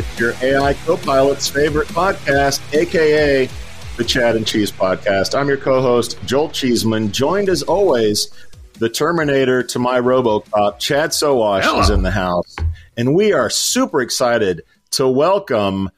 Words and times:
It's 0.00 0.18
your 0.18 0.32
AI 0.40 0.72
co-pilot's 0.86 1.50
favorite 1.50 1.86
podcast, 1.88 2.62
aka 2.72 3.50
the 3.98 4.04
Chad 4.04 4.34
and 4.34 4.46
Cheese 4.46 4.72
Podcast. 4.72 5.38
I'm 5.38 5.46
your 5.46 5.58
co-host, 5.58 6.18
Joel 6.24 6.48
Cheeseman, 6.48 7.12
joined 7.12 7.50
as 7.50 7.62
always, 7.62 8.30
the 8.78 8.88
Terminator 8.88 9.62
to 9.62 9.78
my 9.78 10.00
Robocop, 10.00 10.78
Chad 10.78 11.10
Sowash 11.10 11.64
Hello. 11.64 11.80
is 11.80 11.90
in 11.90 12.02
the 12.02 12.10
house. 12.10 12.56
And 12.96 13.14
we 13.14 13.34
are 13.34 13.50
super 13.50 14.00
excited 14.00 14.62
to 14.92 15.06
welcome 15.06 15.90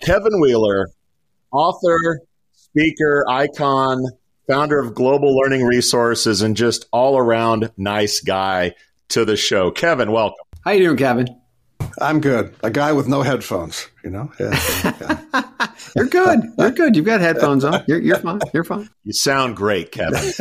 Kevin 0.00 0.40
Wheeler, 0.40 0.90
author, 1.50 2.20
speaker, 2.52 3.24
icon, 3.28 4.04
founder 4.46 4.78
of 4.78 4.94
Global 4.94 5.36
Learning 5.36 5.64
Resources, 5.64 6.42
and 6.42 6.56
just 6.56 6.86
all 6.92 7.18
around 7.18 7.72
nice 7.76 8.20
guy 8.20 8.76
to 9.08 9.24
the 9.24 9.36
show. 9.36 9.72
Kevin, 9.72 10.12
welcome. 10.12 10.44
How 10.64 10.70
you 10.70 10.84
doing, 10.84 10.96
Kevin? 10.96 11.41
I'm 12.00 12.20
good. 12.20 12.54
A 12.62 12.70
guy 12.70 12.92
with 12.92 13.08
no 13.08 13.22
headphones, 13.22 13.88
you 14.04 14.10
know? 14.10 14.32
Yeah, 14.40 14.60
yeah. 14.84 15.66
You're 15.96 16.06
good. 16.06 16.40
You're 16.58 16.70
good. 16.70 16.96
You've 16.96 17.04
got 17.04 17.20
headphones 17.20 17.64
on. 17.64 17.84
You're, 17.86 18.00
you're 18.00 18.16
fine. 18.18 18.40
You're 18.54 18.64
fine. 18.64 18.88
You 19.04 19.12
sound 19.12 19.56
great, 19.56 19.92
Kevin. 19.92 20.32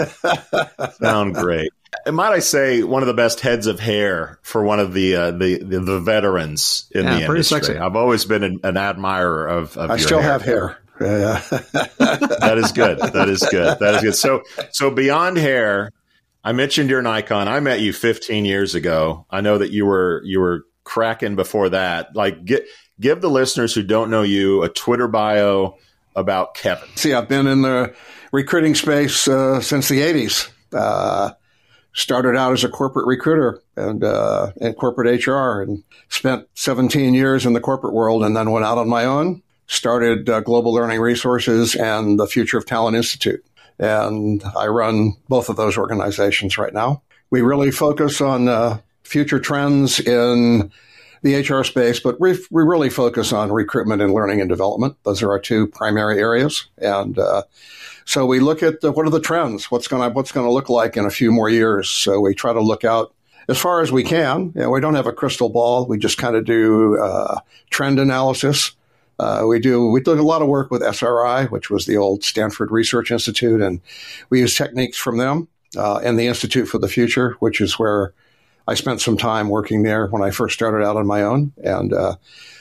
sound 1.02 1.36
great. 1.36 1.72
And 2.06 2.16
might 2.16 2.32
I 2.32 2.40
say, 2.40 2.84
one 2.84 3.04
of 3.04 3.08
the 3.08 3.14
best 3.14 3.42
heads 3.42 3.68
of 3.68 3.80
hair 3.80 4.40
for 4.44 4.64
one 4.64 4.80
of 4.80 4.94
the 4.94 5.16
uh, 5.16 5.32
the, 5.32 5.58
the 5.62 5.80
the 5.82 6.00
veterans 6.00 6.90
in 6.92 7.04
Yeah, 7.04 7.20
the 7.20 7.26
pretty 7.26 7.40
industry. 7.40 7.60
sexy. 7.64 7.78
I've 7.78 7.96
always 7.98 8.24
been 8.26 8.44
an, 8.44 8.60
an 8.64 8.78
admirer 8.78 9.48
of. 9.48 9.78
of 9.78 9.92
I 9.92 9.96
your 9.96 10.00
still 10.00 10.22
hair. 10.22 10.32
have 10.32 10.42
hair. 10.42 10.78
Yeah, 11.02 11.42
yeah. 11.52 11.62
That 12.40 12.58
is 12.58 12.72
good. 12.72 13.00
That 13.00 13.28
is 13.28 13.46
good. 13.52 13.78
That 13.80 13.96
is 13.96 14.02
good. 14.02 14.16
So 14.16 14.44
so 14.72 14.90
beyond 14.90 15.38
hair, 15.38 15.92
I 16.44 16.54
mentioned 16.54 16.90
you're 16.90 17.00
an 17.00 17.08
icon. 17.08 17.48
I 17.48 17.60
met 17.60 17.82
you 17.82 17.92
15 17.92 18.46
years 18.46 18.74
ago. 18.74 19.26
I 19.30 19.42
know 19.42 19.58
that 19.58 19.72
you 19.72 19.86
were 19.86 20.22
you 20.24 20.40
were 20.40 20.64
cracking 20.84 21.36
before 21.36 21.70
that. 21.70 22.16
Like 22.16 22.46
get 22.46 22.66
give 23.00 23.22
the 23.22 23.30
listeners 23.30 23.74
who 23.74 23.84
don't 23.84 24.10
know 24.10 24.22
you 24.22 24.64
a 24.64 24.70
Twitter 24.70 25.08
bio 25.08 25.78
about 26.16 26.56
Kevin. 26.56 26.90
See, 26.96 27.14
I've 27.14 27.30
been 27.30 27.48
in 27.48 27.62
the 27.62 27.94
recruiting 28.32 28.76
space 28.76 29.28
uh, 29.28 29.62
since 29.62 29.88
the 29.88 30.02
80s. 30.02 30.50
Uh, 30.74 31.32
started 31.94 32.38
out 32.38 32.54
as 32.54 32.64
a 32.64 32.70
corporate 32.70 33.06
recruiter 33.06 33.62
and 33.76 34.04
uh, 34.04 34.52
in 34.58 34.74
corporate 34.74 35.26
HR 35.26 35.62
and 35.62 35.84
spent 36.10 36.48
17 36.56 37.14
years 37.14 37.46
in 37.46 37.54
the 37.54 37.60
corporate 37.60 37.94
world 37.94 38.24
and 38.24 38.36
then 38.36 38.52
went 38.52 38.66
out 38.66 38.78
on 38.78 38.88
my 38.88 39.06
own. 39.06 39.42
Started 39.68 40.30
uh, 40.30 40.42
Global 40.42 40.74
Learning 40.74 41.00
Resources 41.00 41.76
and 41.76 42.20
the 42.20 42.28
Future 42.28 42.58
of 42.58 42.66
Talent 42.66 42.96
Institute. 42.96 43.44
And 43.80 44.44
I 44.58 44.68
run 44.68 45.14
both 45.28 45.50
of 45.50 45.56
those 45.56 45.78
organizations 45.78 46.58
right 46.58 46.74
now. 46.74 47.02
We 47.30 47.42
really 47.42 47.72
focus 47.72 48.22
on 48.22 48.48
uh, 48.48 48.80
future 49.12 49.40
trends 49.40 50.00
in 50.00 50.72
the 51.22 51.36
HR 51.36 51.64
space, 51.64 52.00
but 52.00 52.20
we, 52.20 52.38
we 52.50 52.64
really 52.64 52.90
focus 52.90 53.32
on 53.34 53.52
recruitment 53.52 54.02
and 54.02 54.14
learning 54.14 54.40
and 54.40 54.50
development. 54.50 54.96
Those 55.04 55.22
are 55.22 55.30
our 55.30 55.40
two 55.40 55.68
primary 55.68 56.18
areas. 56.18 56.66
And 56.78 57.20
uh, 57.20 57.44
so 58.06 58.26
we 58.26 58.40
look 58.40 58.64
at 58.64 58.82
the, 58.82 58.92
what 58.92 59.06
are 59.06 59.12
the 59.12 59.20
trends? 59.20 59.70
What's 59.70 59.88
going 59.88 60.02
to 60.02 60.16
what's 60.16 60.32
going 60.32 60.48
to 60.48 60.52
look 60.52 60.70
like 60.70 60.98
in 60.98 61.06
a 61.06 61.12
few 61.12 61.32
more 61.32 61.50
years? 61.50 61.90
So 61.90 62.22
we 62.22 62.34
try 62.34 62.54
to 62.54 62.62
look 62.62 62.84
out 62.84 63.14
as 63.48 63.58
far 63.58 63.82
as 63.82 63.92
we 63.92 64.04
can. 64.04 64.54
You 64.56 64.62
know, 64.62 64.70
we 64.72 64.80
don't 64.80 64.96
have 64.96 65.08
a 65.08 65.14
crystal 65.14 65.50
ball. 65.50 65.86
We 65.86 66.00
just 66.00 66.18
kind 66.18 66.36
of 66.36 66.46
do 66.46 66.98
uh, 67.00 67.40
trend 67.70 68.00
analysis. 68.00 68.72
Uh, 69.20 69.44
we 69.46 69.60
do 69.60 69.90
we 69.90 70.02
do 70.02 70.14
a 70.14 70.24
lot 70.24 70.42
of 70.42 70.48
work 70.48 70.72
with 70.72 70.82
SRI, 70.82 71.46
which 71.46 71.70
was 71.70 71.86
the 71.86 71.98
old 71.98 72.24
Stanford 72.24 72.72
Research 72.72 73.12
Institute, 73.12 73.62
and 73.62 73.80
we 74.32 74.40
use 74.40 74.56
techniques 74.56 74.98
from 74.98 75.18
them 75.18 75.48
uh, 75.78 75.98
and 75.98 76.18
the 76.18 76.26
Institute 76.26 76.68
for 76.68 76.80
the 76.80 76.88
Future, 76.88 77.36
which 77.40 77.62
is 77.62 77.78
where 77.78 78.14
I 78.68 78.76
spent 78.76 79.02
some 79.02 79.18
time 79.18 79.50
working 79.50 79.84
there 79.84 80.08
when 80.08 80.22
I 80.22 80.32
first 80.32 80.54
started 80.54 80.86
out 80.86 80.98
on 80.98 81.08
my 81.08 81.24
own. 81.24 81.54
And 81.64 81.94
uh, 81.94 82.16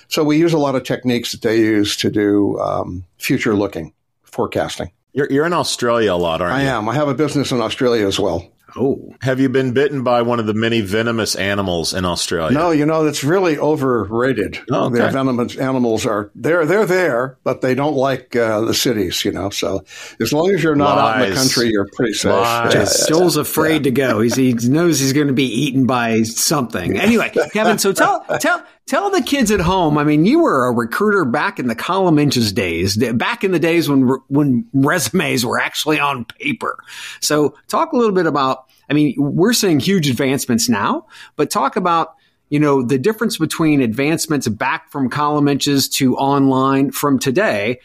so 0.08 0.24
we 0.24 0.38
use 0.38 0.52
a 0.52 0.58
lot 0.58 0.74
of 0.74 0.84
techniques 0.84 1.32
that 1.32 1.42
they 1.42 1.58
use 1.58 1.96
to 1.98 2.10
do 2.10 2.58
um, 2.58 3.04
future 3.18 3.54
looking 3.54 3.92
forecasting. 4.22 4.90
You're, 5.12 5.30
you're 5.30 5.46
in 5.46 5.52
Australia 5.52 6.14
a 6.14 6.16
lot, 6.16 6.40
aren't 6.40 6.54
I 6.54 6.62
you? 6.62 6.68
I 6.68 6.72
am. 6.72 6.88
I 6.88 6.94
have 6.94 7.08
a 7.08 7.14
business 7.14 7.50
in 7.52 7.60
Australia 7.60 8.06
as 8.06 8.18
well. 8.18 8.48
Oh, 8.76 9.14
Have 9.22 9.40
you 9.40 9.48
been 9.48 9.72
bitten 9.72 10.02
by 10.02 10.22
one 10.22 10.40
of 10.40 10.46
the 10.46 10.54
many 10.54 10.80
venomous 10.80 11.34
animals 11.34 11.94
in 11.94 12.04
Australia? 12.04 12.56
No, 12.56 12.70
you 12.70 12.86
know 12.86 13.04
that's 13.04 13.24
really 13.24 13.58
overrated. 13.58 14.58
Oh, 14.70 14.86
okay. 14.86 14.98
The 14.98 15.10
venomous 15.10 15.56
animals 15.56 16.06
are 16.06 16.30
they're 16.34 16.66
they're 16.66 16.86
there, 16.86 17.38
but 17.44 17.60
they 17.60 17.74
don't 17.74 17.96
like 17.96 18.36
uh, 18.36 18.60
the 18.62 18.74
cities. 18.74 19.24
You 19.24 19.32
know, 19.32 19.50
so 19.50 19.84
as 20.20 20.32
long 20.32 20.50
as 20.50 20.62
you're 20.62 20.76
not 20.76 20.98
out 20.98 21.22
in 21.22 21.30
the 21.30 21.36
country, 21.36 21.68
you're 21.68 21.88
pretty 21.92 22.12
safe. 22.12 22.30
Lies. 22.30 22.74
Yeah, 22.74 22.80
just 22.80 23.00
yeah, 23.10 23.16
Joel's 23.16 23.36
afraid 23.36 23.84
to 23.84 23.90
go. 23.90 24.20
He's, 24.20 24.36
he 24.36 24.52
knows 24.52 25.00
he's 25.00 25.12
going 25.12 25.28
to 25.28 25.32
be 25.32 25.44
eaten 25.46 25.86
by 25.86 26.22
something. 26.22 26.98
Anyway, 26.98 27.32
Kevin, 27.52 27.78
so 27.78 27.92
tell 27.92 28.24
tell 28.38 28.64
tell 28.86 29.10
the 29.10 29.22
kids 29.22 29.50
at 29.50 29.60
home. 29.60 29.98
I 29.98 30.04
mean, 30.04 30.24
you 30.24 30.42
were 30.42 30.66
a 30.66 30.72
recruiter 30.72 31.24
back 31.24 31.58
in 31.58 31.68
the 31.68 31.74
column 31.74 32.18
inches 32.18 32.52
days, 32.52 32.96
back 33.14 33.44
in 33.44 33.52
the 33.52 33.58
days 33.58 33.88
when 33.88 34.08
when 34.28 34.66
resumes 34.72 35.44
were 35.44 35.58
actually 35.58 35.98
on 35.98 36.24
paper. 36.24 36.82
So 37.20 37.54
talk 37.68 37.92
a 37.92 37.96
little 37.96 38.14
bit 38.14 38.26
about. 38.26 38.66
I 38.88 38.92
mean, 38.92 39.14
we're 39.16 39.52
seeing 39.52 39.78
huge 39.78 40.10
advancements 40.10 40.68
now, 40.68 41.06
but 41.36 41.50
talk 41.50 41.76
about 41.76 42.14
you 42.48 42.58
know 42.58 42.82
the 42.82 42.98
difference 42.98 43.38
between 43.38 43.80
advancements 43.80 44.48
back 44.48 44.90
from 44.90 45.08
column 45.08 45.46
inches 45.46 45.88
to 45.90 46.16
online 46.16 46.90
from 46.90 47.18
today 47.18 47.78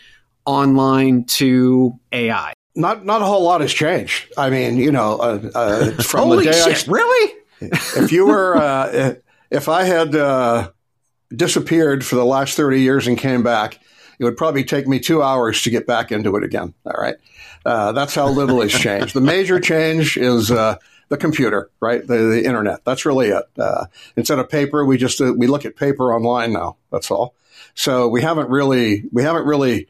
online 0.45 1.25
to 1.25 1.99
AI. 2.11 2.53
Not 2.75 3.05
not 3.05 3.21
a 3.21 3.25
whole 3.25 3.43
lot 3.43 3.61
has 3.61 3.73
changed. 3.73 4.33
I 4.37 4.49
mean, 4.49 4.77
you 4.77 4.91
know, 4.91 5.17
uh, 5.17 5.49
uh, 5.55 5.91
from 6.01 6.27
Holy 6.27 6.45
the 6.45 6.51
day 6.51 6.61
I 6.61 6.83
really? 6.87 7.33
if 7.61 8.11
you 8.11 8.27
were 8.27 8.57
uh, 8.57 9.15
if 9.49 9.69
I 9.69 9.83
had 9.83 10.13
uh, 10.13 10.71
disappeared 11.33 12.05
for 12.05 12.15
the 12.15 12.25
last 12.25 12.55
30 12.57 12.81
years 12.81 13.07
and 13.07 13.17
came 13.17 13.43
back, 13.43 13.79
it 14.19 14.23
would 14.23 14.37
probably 14.37 14.63
take 14.63 14.87
me 14.87 14.99
two 14.99 15.21
hours 15.21 15.61
to 15.63 15.69
get 15.69 15.87
back 15.87 16.11
into 16.11 16.35
it 16.35 16.43
again. 16.43 16.73
All 16.85 16.99
right. 16.99 17.15
Uh, 17.65 17.91
that's 17.91 18.15
how 18.15 18.27
little 18.27 18.61
has 18.61 18.71
changed. 18.71 19.13
The 19.13 19.21
major 19.21 19.59
change 19.59 20.17
is 20.17 20.51
uh, 20.51 20.77
the 21.09 21.17
computer, 21.17 21.69
right? 21.79 22.05
The, 22.05 22.17
the 22.17 22.45
internet. 22.45 22.85
That's 22.85 23.05
really 23.05 23.29
it. 23.29 23.45
Uh, 23.57 23.85
instead 24.15 24.39
of 24.39 24.49
paper, 24.49 24.85
we 24.85 24.97
just 24.97 25.19
uh, 25.19 25.33
we 25.35 25.47
look 25.47 25.65
at 25.65 25.75
paper 25.75 26.13
online 26.13 26.53
now. 26.53 26.77
That's 26.91 27.09
all. 27.09 27.35
So 27.73 28.07
we 28.07 28.21
haven't 28.21 28.49
really 28.49 29.03
we 29.11 29.23
haven't 29.23 29.45
really 29.45 29.87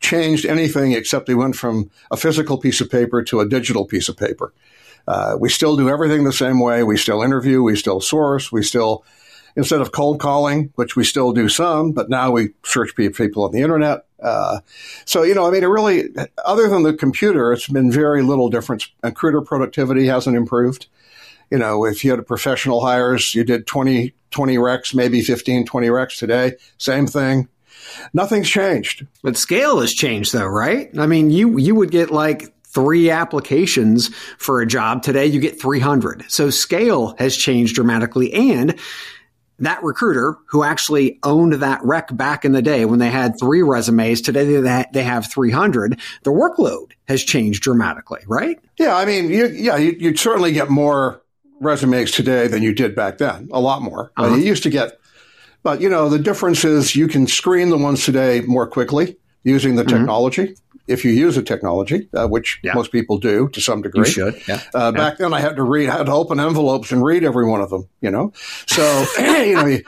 changed 0.00 0.46
anything 0.46 0.92
except 0.92 1.28
we 1.28 1.34
went 1.34 1.56
from 1.56 1.90
a 2.10 2.16
physical 2.16 2.58
piece 2.58 2.80
of 2.80 2.90
paper 2.90 3.22
to 3.24 3.40
a 3.40 3.48
digital 3.48 3.86
piece 3.86 4.08
of 4.08 4.16
paper. 4.16 4.52
Uh, 5.08 5.36
we 5.38 5.48
still 5.48 5.76
do 5.76 5.88
everything 5.88 6.24
the 6.24 6.32
same 6.32 6.60
way. 6.60 6.82
We 6.82 6.96
still 6.96 7.22
interview. 7.22 7.62
We 7.62 7.76
still 7.76 8.00
source. 8.00 8.50
We 8.50 8.62
still, 8.62 9.04
instead 9.56 9.80
of 9.80 9.90
cold 9.90 10.20
calling, 10.20 10.70
which 10.76 10.94
we 10.94 11.04
still 11.04 11.32
do 11.32 11.48
some, 11.48 11.92
but 11.92 12.10
now 12.10 12.30
we 12.30 12.50
search 12.64 12.94
people 12.94 13.44
on 13.44 13.52
the 13.52 13.62
internet. 13.62 14.04
Uh, 14.22 14.60
so, 15.04 15.22
you 15.22 15.34
know, 15.34 15.46
I 15.46 15.50
mean, 15.50 15.64
it 15.64 15.66
really, 15.66 16.10
other 16.44 16.68
than 16.68 16.82
the 16.82 16.94
computer, 16.94 17.52
it's 17.52 17.68
been 17.68 17.90
very 17.90 18.22
little 18.22 18.48
difference. 18.48 18.88
Recruiter 19.02 19.40
productivity 19.40 20.06
hasn't 20.06 20.36
improved. 20.36 20.86
You 21.50 21.58
know, 21.58 21.84
if 21.84 22.04
you 22.04 22.10
had 22.10 22.20
a 22.20 22.24
professional 22.24 22.80
hires, 22.80 23.34
you 23.34 23.44
did 23.44 23.66
20, 23.66 24.12
20 24.30 24.56
recs, 24.56 24.94
maybe 24.94 25.20
15, 25.22 25.64
20 25.64 25.86
recs 25.88 26.18
today, 26.18 26.54
same 26.78 27.06
thing. 27.06 27.48
Nothing's 28.12 28.48
changed. 28.48 29.06
But 29.22 29.36
scale 29.36 29.80
has 29.80 29.92
changed 29.92 30.32
though, 30.32 30.46
right? 30.46 30.90
I 30.98 31.06
mean, 31.06 31.30
you 31.30 31.56
you 31.56 31.74
would 31.76 31.92
get 31.92 32.10
like 32.10 32.52
three 32.64 33.10
applications 33.10 34.14
for 34.38 34.60
a 34.60 34.66
job 34.66 35.02
today, 35.02 35.24
you 35.24 35.40
get 35.40 35.58
300. 35.58 36.24
So 36.28 36.50
scale 36.50 37.14
has 37.18 37.34
changed 37.34 37.74
dramatically 37.74 38.34
and 38.34 38.78
that 39.58 39.82
recruiter 39.82 40.36
who 40.48 40.62
actually 40.62 41.18
owned 41.22 41.54
that 41.54 41.80
rec 41.82 42.14
back 42.16 42.44
in 42.44 42.52
the 42.52 42.62
day 42.62 42.84
when 42.84 42.98
they 42.98 43.08
had 43.10 43.38
three 43.40 43.62
resumes, 43.62 44.20
today 44.20 44.44
they 44.60 44.84
they 44.92 45.02
have 45.02 45.30
300. 45.30 45.98
The 46.24 46.30
workload 46.30 46.92
has 47.08 47.22
changed 47.22 47.62
dramatically, 47.62 48.20
right? 48.26 48.58
Yeah, 48.78 48.94
I 48.96 49.04
mean, 49.06 49.30
you, 49.30 49.46
yeah, 49.48 49.76
you, 49.76 49.96
you'd 49.98 50.18
certainly 50.18 50.52
get 50.52 50.68
more 50.68 51.22
resumes 51.60 52.10
today 52.10 52.48
than 52.48 52.62
you 52.62 52.74
did 52.74 52.94
back 52.94 53.18
then. 53.18 53.48
A 53.52 53.60
lot 53.60 53.80
more. 53.82 54.12
Uh, 54.16 54.24
Uh-huh. 54.24 54.34
you 54.36 54.44
used 54.44 54.62
to 54.64 54.70
get, 54.70 54.98
but 55.62 55.80
you 55.80 55.88
know, 55.88 56.08
the 56.10 56.18
difference 56.18 56.64
is 56.64 56.94
you 56.94 57.08
can 57.08 57.26
screen 57.26 57.70
the 57.70 57.78
ones 57.78 58.04
today 58.04 58.42
more 58.42 58.66
quickly 58.66 59.16
using 59.42 59.76
the 59.76 59.84
technology. 59.84 60.54
If 60.88 61.04
you 61.04 61.10
use 61.10 61.36
a 61.36 61.42
technology, 61.42 62.08
uh, 62.14 62.26
which 62.28 62.60
Yeah. 62.62 62.74
most 62.74 62.92
people 62.92 63.18
do 63.18 63.48
to 63.48 63.60
some 63.60 63.82
degree, 63.82 64.06
You 64.06 64.12
should. 64.12 64.42
Yeah. 64.48 64.60
uh, 64.74 64.92
back 64.92 65.18
then, 65.18 65.32
I 65.34 65.40
had 65.40 65.56
to 65.56 65.62
read, 65.62 65.88
I 65.88 65.96
had 65.98 66.06
to 66.06 66.12
open 66.12 66.38
envelopes 66.40 66.92
and 66.92 67.04
read 67.04 67.24
every 67.24 67.46
one 67.46 67.60
of 67.60 67.70
them. 67.70 67.88
You 68.00 68.10
know, 68.10 68.32
so 68.66 69.04
you 69.18 69.54
know, 69.54 69.66
you- 69.66 69.82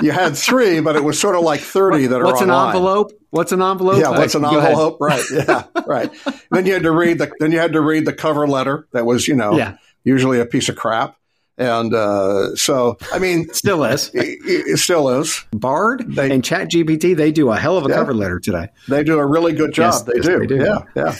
you 0.00 0.10
had 0.10 0.36
three, 0.36 0.80
but 0.80 0.96
it 0.96 1.04
was 1.04 1.20
sort 1.20 1.36
of 1.36 1.42
like 1.42 1.60
30 1.60 2.06
that 2.08 2.20
are 2.20 2.24
What's 2.24 2.40
an 2.40 2.50
envelope? 2.50 3.12
What's 3.30 3.52
an 3.52 3.62
envelope? 3.62 4.00
Yeah, 4.00 4.10
what's 4.10 4.34
an 4.34 4.44
envelope? 4.44 4.96
Right. 5.00 5.22
Yeah, 5.30 5.64
right. 5.86 6.10
then 6.50 6.66
you 6.66 6.72
had 6.72 6.82
to 6.84 6.90
read 6.90 7.18
the 7.18 7.30
then 7.38 7.52
you 7.52 7.58
had 7.58 7.74
to 7.74 7.80
read 7.80 8.06
the 8.06 8.12
cover 8.12 8.48
letter 8.48 8.88
that 8.92 9.04
was, 9.06 9.28
you 9.28 9.36
know, 9.36 9.56
Yeah. 9.56 9.76
usually 10.02 10.40
a 10.40 10.46
piece 10.46 10.68
of 10.68 10.76
crap. 10.76 11.16
And 11.58 11.92
uh, 11.94 12.56
so, 12.56 12.96
I 13.12 13.18
mean, 13.18 13.48
Still 13.52 13.84
is. 13.84 14.10
it, 14.14 14.38
it 14.44 14.78
still 14.78 15.08
is. 15.20 15.44
Bard 15.52 16.04
They- 16.08 16.30
and 16.30 16.42
ChatGPT, 16.42 17.14
they 17.16 17.30
do 17.30 17.50
a 17.50 17.56
hell 17.58 17.76
of 17.76 17.84
a 17.86 17.88
Yeah. 17.88 17.96
cover 17.96 18.14
letter 18.14 18.40
today. 18.40 18.68
They 18.88 19.04
do 19.04 19.18
a 19.18 19.26
really 19.26 19.52
good 19.52 19.72
job. 19.74 19.92
Yes, 19.92 20.02
they, 20.02 20.12
yes, 20.16 20.26
do. 20.26 20.38
they 20.38 20.46
do. 20.46 20.56
Yeah, 20.56 20.78
yeah. 20.96 21.16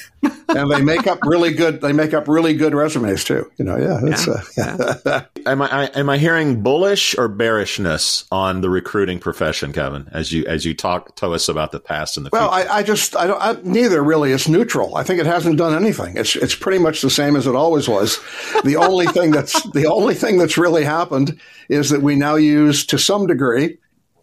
and 0.49 0.71
they 0.71 0.81
make 0.83 1.07
up 1.07 1.19
really 1.23 1.53
good. 1.53 1.81
They 1.83 1.93
make 1.93 2.15
up 2.15 2.29
really 2.29 2.55
good 2.55 2.75
resumes 2.75 3.25
too. 3.25 3.51
You 3.59 3.65
know, 3.67 3.77
yeah. 3.77 4.01
It's, 4.03 4.27
uh, 4.27 5.23
Am 5.47 5.61
I 5.61 5.87
am 5.95 6.09
I 6.09 6.19
hearing 6.19 6.63
bullish 6.63 7.17
or 7.19 7.27
bearishness 7.29 8.25
on 8.31 8.61
the 8.61 8.71
recruiting 8.71 9.19
profession, 9.19 9.73
Kevin? 9.73 10.09
As 10.13 10.33
you 10.33 10.45
as 10.47 10.65
you 10.65 10.73
talk 10.75 11.17
to 11.17 11.29
us 11.33 11.49
about 11.49 11.73
the 11.73 11.81
past 11.81 12.17
and 12.17 12.25
the 12.25 12.31
Well, 12.33 12.51
future. 12.53 12.71
I, 12.71 12.77
I 12.79 12.83
just, 12.85 13.17
I 13.17 13.27
don't, 13.27 13.43
I, 13.43 13.57
neither 13.65 14.03
really. 14.03 14.33
It's 14.33 14.49
neutral. 14.49 14.97
I 14.97 15.03
think 15.03 15.21
it 15.21 15.27
hasn't 15.27 15.59
done 15.59 15.75
anything. 15.75 16.17
It's, 16.17 16.37
it's 16.37 16.55
pretty 16.55 16.79
much 16.79 17.03
the 17.03 17.11
same 17.11 17.35
as 17.37 17.47
it 17.49 17.55
always 17.57 17.89
was. 17.89 18.21
The 18.65 18.77
only 18.77 19.07
thing 19.07 19.33
that's, 19.33 19.61
the 19.73 19.87
only 19.87 20.15
thing 20.23 20.39
that's 20.39 20.57
really 20.57 20.85
happened 20.85 21.39
is 21.69 21.91
that 21.91 22.01
we 22.01 22.17
now 22.17 22.37
use 22.37 22.87
to 22.87 22.99
some 22.99 23.27
degree, 23.27 23.77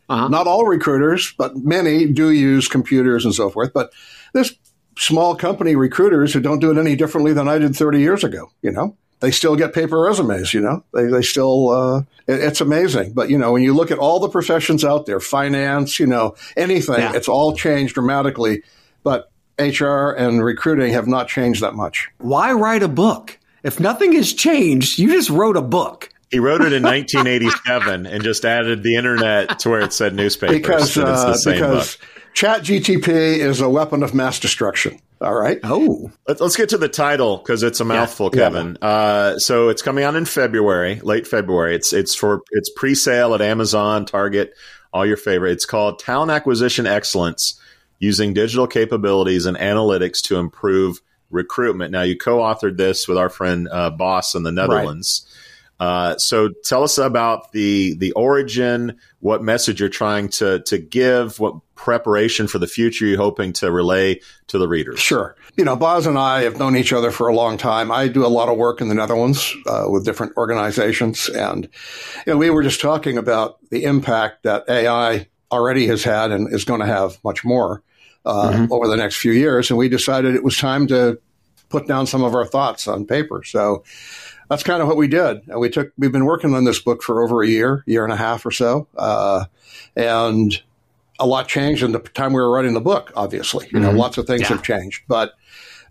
Uh-huh. 0.10 0.28
not 0.30 0.48
all 0.48 0.66
recruiters, 0.66 1.34
but 1.38 1.56
many 1.58 2.06
do 2.08 2.32
use 2.32 2.68
computers 2.68 3.26
and 3.26 3.36
so 3.36 3.50
forth. 3.52 3.72
But 3.74 3.92
there's 4.34 4.56
small 4.98 5.36
company 5.36 5.76
recruiters 5.76 6.34
who 6.34 6.40
don't 6.40 6.60
do 6.60 6.72
it 6.72 6.78
any 6.78 6.96
differently 6.96 7.34
than 7.34 7.48
I 7.48 7.60
did 7.60 7.76
30 7.76 8.00
years 8.00 8.24
ago, 8.24 8.50
you 8.64 8.72
know? 8.72 8.96
They 9.22 9.32
still 9.32 9.56
get 9.58 9.74
paper 9.74 10.00
resumes, 10.00 10.54
you 10.54 10.62
know. 10.62 10.84
They 10.94 11.08
they 11.08 11.22
still 11.22 11.70
uh, 11.70 12.00
it, 12.26 12.40
it's 12.42 12.62
amazing. 12.62 13.12
But 13.14 13.30
you 13.30 13.38
know, 13.38 13.52
when 13.52 13.64
you 13.64 13.74
look 13.74 13.92
at 13.92 13.98
all 14.00 14.20
the 14.22 14.30
professions 14.30 14.86
out 14.86 15.06
there, 15.08 15.20
finance, 15.20 16.00
you 16.00 16.08
know, 16.08 16.36
anything, 16.56 17.00
Yeah. 17.02 17.12
it's 17.14 17.28
all 17.28 17.54
changed 17.54 17.96
dramatically. 17.96 18.64
But 19.04 19.30
HR 19.60 20.12
and 20.18 20.42
recruiting 20.42 20.94
have 20.94 21.06
not 21.08 21.28
changed 21.28 21.62
that 21.62 21.76
much. 21.76 22.08
Why 22.20 22.54
write 22.54 22.82
a 22.82 22.88
book? 22.88 23.38
If 23.64 23.80
nothing 23.80 24.14
has 24.14 24.32
changed, 24.34 25.00
you 25.00 25.12
just 25.12 25.30
wrote 25.30 25.58
a 25.58 25.62
book. 25.62 26.10
he 26.32 26.40
wrote 26.40 26.62
it 26.62 26.74
in 26.74 26.84
1987 27.34 28.06
and 28.06 28.24
just 28.24 28.46
added 28.46 28.84
the 28.84 28.96
internet 28.96 29.60
to 29.60 29.70
where 29.70 29.82
it 29.82 29.94
said 29.94 30.14
newspapers. 30.16 30.58
Because 30.58 30.98
and 30.98 31.08
it's 31.10 31.44
the 31.44 31.52
uh, 31.52 31.54
because 31.54 31.96
book. 31.98 32.08
Chat 32.34 32.62
GTP 32.62 33.08
is 33.08 33.60
a 33.60 33.70
weapon 33.70 34.04
of 34.04 34.14
mass 34.14 34.40
destruction. 34.40 35.00
All 35.20 35.34
right. 35.34 35.60
Oh, 35.64 36.12
Let- 36.28 36.40
Let's 36.40 36.56
get 36.56 36.70
to 36.70 36.78
the 36.78 36.88
title 36.88 37.38
because 37.38 37.64
it's 37.64 37.80
a 37.80 37.86
mouthful, 37.86 38.30
Yeah. 38.34 38.40
Kevin. 38.44 38.78
Uh, 38.82 39.38
so 39.40 39.70
it's 39.70 39.82
coming 39.82 40.04
out 40.04 40.16
in 40.16 40.26
February, 40.26 41.02
late 41.02 41.28
February. 41.28 41.76
It's 41.76 41.92
it's 41.92 42.16
for 42.16 42.42
it's 42.52 42.70
pre-sale 42.78 43.34
at 43.34 43.42
Amazon, 43.42 44.06
Target, 44.06 44.54
all 44.94 45.06
your 45.06 45.18
favorite. 45.18 45.52
It's 45.54 45.66
called 45.66 46.00
Talent 46.00 46.32
Acquisition 46.32 46.88
Excellence: 46.88 47.60
Using 47.98 48.34
Digital 48.34 48.68
Capabilities 48.68 49.46
and 49.46 49.58
Analytics 49.58 50.22
to 50.28 50.38
Improve 50.38 51.02
Recruitment. 51.30 51.92
Now, 51.92 52.02
you 52.02 52.18
co-authored 52.18 52.78
this 52.78 53.08
with 53.08 53.18
our 53.18 53.30
friend 53.30 53.68
uh, 53.72 53.90
Bas 53.92 54.36
in 54.36 54.44
the 54.44 54.52
Netherlands. 54.52 55.26
Uh, 55.80 56.18
so 56.18 56.50
tell 56.66 56.84
us 56.84 56.98
about 56.98 57.54
the 57.54 57.96
the 57.96 58.12
origin, 58.12 58.98
what 59.22 59.42
message 59.42 59.80
you're 59.80 59.88
trying 59.88 60.28
to 60.28 60.60
to 60.64 60.78
give, 60.78 61.40
what 61.40 61.56
preparation 61.76 62.48
for 62.48 62.60
the 62.60 62.68
future 62.68 63.06
you're 63.06 63.18
hoping 63.18 63.54
to 63.54 63.72
relay 63.72 64.20
to 64.48 64.58
the 64.58 64.68
readers. 64.68 65.00
Sure. 65.00 65.38
You 65.56 65.64
know, 65.64 65.78
Bas 65.78 66.06
and 66.06 66.18
I 66.18 66.42
have 66.42 66.60
known 66.60 66.76
each 66.76 66.92
other 66.92 67.10
for 67.10 67.30
a 67.30 67.34
long 67.34 67.58
time. 67.58 67.90
I 67.90 68.10
do 68.10 68.26
a 68.26 68.28
lot 68.28 68.50
of 68.50 68.58
work 68.58 68.82
in 68.82 68.90
the 68.90 68.96
Netherlands 68.96 69.56
uh, 69.66 69.86
with 69.88 70.04
different 70.04 70.36
organizations. 70.36 71.30
And 71.30 71.70
you 72.28 72.34
know, 72.34 72.38
we 72.38 72.50
were 72.50 72.64
just 72.64 72.82
talking 72.82 73.18
about 73.18 73.58
the 73.70 73.86
impact 73.86 74.44
that 74.44 74.66
AI 74.68 75.28
already 75.50 75.88
has 75.88 76.04
had 76.04 76.32
and 76.32 76.54
is 76.54 76.66
going 76.66 76.82
to 76.82 76.86
have 76.86 77.18
much 77.24 77.46
more 77.46 77.82
uh, 78.26 78.68
over 78.72 78.88
the 78.88 78.98
next 78.98 79.18
few 79.18 79.32
years. 79.32 79.70
And 79.70 79.78
we 79.78 79.90
decided 79.90 80.36
it 80.36 80.44
was 80.44 80.58
time 80.58 80.88
to 80.88 81.20
put 81.70 81.88
down 81.88 82.08
some 82.08 82.24
of 82.24 82.36
our 82.36 82.46
thoughts 82.46 82.88
on 82.88 83.06
paper. 83.06 83.44
So 83.44 83.84
that's 84.50 84.64
kind 84.64 84.82
of 84.82 84.88
what 84.88 84.98
we 84.98 85.08
did. 85.08 85.48
And 85.48 85.60
we 85.60 85.70
took, 85.70 85.92
we've 85.98 86.12
been 86.12 86.26
working 86.26 86.56
on 86.56 86.64
this 86.64 86.80
book 86.80 87.04
for 87.04 87.24
over 87.24 87.44
a 87.44 87.48
year, 87.48 87.84
year 87.86 88.04
and 88.04 88.12
a 88.12 88.16
half 88.18 88.46
or 88.46 88.52
so. 88.52 88.88
Uh, 88.98 89.46
and 89.96 90.60
a 91.20 91.28
lot 91.28 91.48
changed 91.48 91.84
in 91.84 91.92
the 91.92 92.00
time 92.00 92.34
we 92.34 92.42
were 92.42 92.52
writing 92.52 92.74
the 92.74 92.82
book, 92.82 93.12
obviously. 93.16 93.68
You 93.72 93.80
know, 93.80 93.92
lots 93.92 94.18
of 94.18 94.26
things 94.26 94.42
Yeah. 94.42 94.48
have 94.48 94.64
changed. 94.64 95.04
But, 95.08 95.34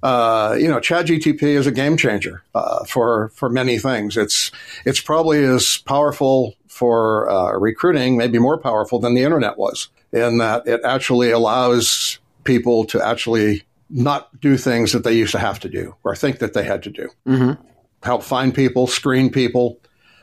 uh, 0.03 0.57
you 0.59 0.69
know, 0.69 0.81
ChatGTP 0.81 1.43
is 1.43 1.67
a 1.67 1.73
game 1.73 1.97
changer 1.97 2.43
uh, 2.55 2.85
for, 2.85 3.29
for 3.35 3.49
many 3.49 3.79
things. 3.79 4.17
It's, 4.17 4.51
it's 4.85 5.01
probably 5.01 5.45
as 5.45 5.79
powerful 5.79 6.55
for 6.67 7.29
uh, 7.31 7.53
recruiting, 7.53 8.17
maybe 8.17 8.39
more 8.39 8.59
powerful 8.59 8.99
than 8.99 9.15
the 9.15 9.23
internet 9.23 9.59
was, 9.59 9.89
in 10.13 10.39
that 10.39 10.67
it 10.67 10.81
actually 10.85 11.31
allows 11.31 12.19
people 12.45 12.85
to 12.87 13.05
actually 13.05 13.63
not 13.91 14.41
do 14.41 14.57
things 14.57 14.93
that 14.93 15.05
they 15.05 15.13
used 15.13 15.33
to 15.33 15.39
have 15.39 15.61
to 15.61 15.69
do 15.69 15.95
or 16.05 16.15
think 16.15 16.39
that 16.39 16.55
they 16.55 16.65
had 16.65 16.83
to 16.83 16.91
do. 16.91 17.09
Help 18.03 18.23
find 18.23 18.55
people, 18.55 18.87
screen 18.87 19.31
people, 19.31 19.81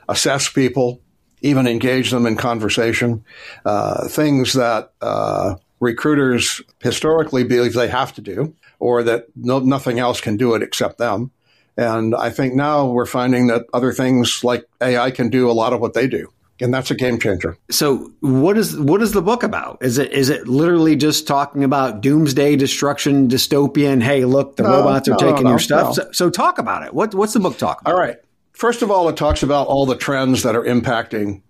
assess 0.07 0.49
people, 0.49 1.01
even 1.41 1.67
engage 1.67 2.11
them 2.11 2.25
in 2.25 2.35
conversation. 2.35 3.23
Uh, 3.65 4.07
things 4.07 4.53
that 4.53 4.93
uh, 5.01 5.55
recruiters 5.79 6.61
historically 6.81 7.43
believe 7.43 7.73
they 7.73 7.87
have 7.87 8.13
to 8.13 8.21
do, 8.21 8.55
or 8.79 9.03
that 9.03 9.25
no, 9.35 9.59
nothing 9.59 9.99
else 9.99 10.21
can 10.21 10.37
do 10.37 10.55
it 10.55 10.63
except 10.63 10.97
them. 10.97 11.31
And 11.77 12.15
I 12.15 12.29
think 12.29 12.53
now 12.53 12.85
we're 12.85 13.05
finding 13.05 13.47
that 13.47 13.65
other 13.73 13.91
things 13.91 14.43
like 14.43 14.65
AI 14.81 15.11
can 15.11 15.29
do 15.29 15.49
a 15.49 15.53
lot 15.53 15.73
of 15.73 15.81
what 15.81 15.93
they 15.93 16.07
do. 16.07 16.31
And 16.61 16.73
that's 16.73 16.89
a 16.89 16.95
game 16.95 17.19
changer. 17.19 17.57
so 17.69 18.11
what 18.21 18.57
is 18.57 18.79
what 18.79 19.01
is 19.01 19.11
the 19.11 19.21
book 19.21 19.43
about? 19.43 19.77
Is 19.81 19.97
it 19.97 20.13
is 20.13 20.29
it 20.29 20.47
literally 20.47 20.95
just 20.95 21.27
talking 21.27 21.63
about 21.65 22.01
doomsday 22.01 22.55
destruction, 22.55 23.27
dystopian? 23.27 24.01
Hey, 24.01 24.23
look, 24.23 24.55
the 24.55 24.63
No, 24.63 24.69
robots 24.69 25.07
are 25.09 25.11
no, 25.11 25.17
taking 25.17 25.43
no, 25.43 25.49
your 25.51 25.59
stuff. 25.59 25.95
So, 25.95 26.09
so 26.13 26.29
talk 26.29 26.57
about 26.57 26.83
it. 26.85 26.93
What 26.93 27.13
what's 27.13 27.33
the 27.33 27.41
book 27.41 27.57
talk 27.57 27.81
about? 27.81 27.93
All 27.93 27.99
right. 27.99 28.17
First 28.53 28.81
of 28.81 28.89
all, 28.89 29.09
it 29.09 29.17
talks 29.17 29.43
about 29.43 29.67
all 29.67 29.85
the 29.85 29.97
trends 29.97 30.43
that 30.43 30.55
are 30.55 30.63
impacting 30.63 31.41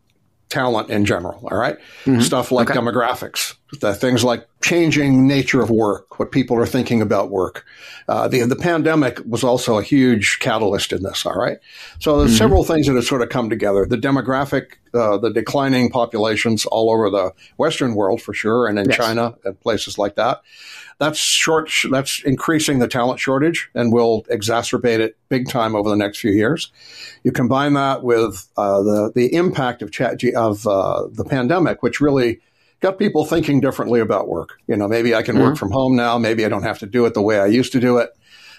talent 0.56 0.90
in 0.90 1.04
general. 1.06 1.48
All 1.52 1.58
right? 1.58 1.78
Stuff 2.22 2.52
like 2.52 2.70
demographics, 2.70 3.56
the 3.82 3.94
things 3.94 4.24
like 4.24 4.48
changing 4.62 5.28
nature 5.28 5.62
of 5.62 5.70
work, 5.70 6.18
what 6.18 6.32
people 6.32 6.58
are 6.58 6.66
thinking 6.66 7.02
about 7.02 7.30
work. 7.30 7.66
Uh, 8.08 8.28
the, 8.28 8.46
the 8.46 8.56
pandemic 8.56 9.20
was 9.28 9.44
also 9.44 9.78
a 9.78 9.84
huge 9.84 10.40
catalyst 10.40 10.94
in 10.94 11.04
this. 11.04 11.26
All 11.26 11.34
right. 11.36 11.58
So 12.00 12.20
there's 12.20 12.38
several 12.38 12.64
things 12.64 12.88
that 12.88 12.96
have 12.96 13.04
sort 13.04 13.22
of 13.22 13.30
come 13.30 13.50
together. 13.50 13.86
The 13.86 13.98
demographic, 13.98 14.66
uh, 14.94 15.18
the 15.18 15.32
declining 15.32 15.90
populations 15.90 16.66
all 16.66 16.90
over 16.90 17.10
the 17.10 17.34
Western 17.58 17.96
world 17.96 18.22
for 18.22 18.34
sure, 18.34 18.68
and 18.68 18.80
in 18.80 18.86
Yes. 18.90 18.98
China 18.98 19.36
and 19.44 19.60
places 19.60 19.98
like 19.98 20.16
that 20.16 20.42
that's 20.98 21.20
short. 21.20 21.70
That's 21.90 22.24
increasing 22.24 22.80
the 22.80 22.88
talent 22.88 23.20
shortage 23.20 23.70
and 23.76 23.92
will 23.92 24.24
exacerbate 24.26 25.00
it 25.00 25.18
big 25.30 25.50
time 25.50 25.76
over 25.76 25.90
the 25.90 25.96
next 25.96 26.20
few 26.20 26.32
years. 26.32 26.72
You 27.24 27.32
combine 27.32 27.74
that 27.74 28.04
with 28.04 28.48
uh, 28.56 28.82
the 28.82 29.12
the 29.14 29.34
impact 29.36 29.82
of 29.82 29.92
chat 29.92 30.24
of 30.36 30.66
uh, 30.66 31.08
the 31.12 31.26
pandemic, 31.26 31.84
which 31.84 32.00
really 32.00 32.40
got 32.80 32.98
people 32.98 33.26
thinking 33.26 33.60
differently 33.60 34.00
about 34.00 34.28
work. 34.28 34.58
You 34.68 34.78
know, 34.78 34.88
maybe 34.88 35.16
I 35.16 35.24
can 35.24 35.40
work 35.40 35.58
from 35.58 35.72
home 35.72 35.96
now. 35.96 36.18
Maybe 36.18 36.46
I 36.46 36.50
don't 36.50 36.64
have 36.64 36.80
to 36.80 36.86
do 36.86 37.06
it 37.06 37.14
the 37.14 37.22
way 37.22 37.40
I 37.40 37.48
used 37.48 37.72
to 37.74 37.80
do 37.80 37.98
it. 37.98 38.12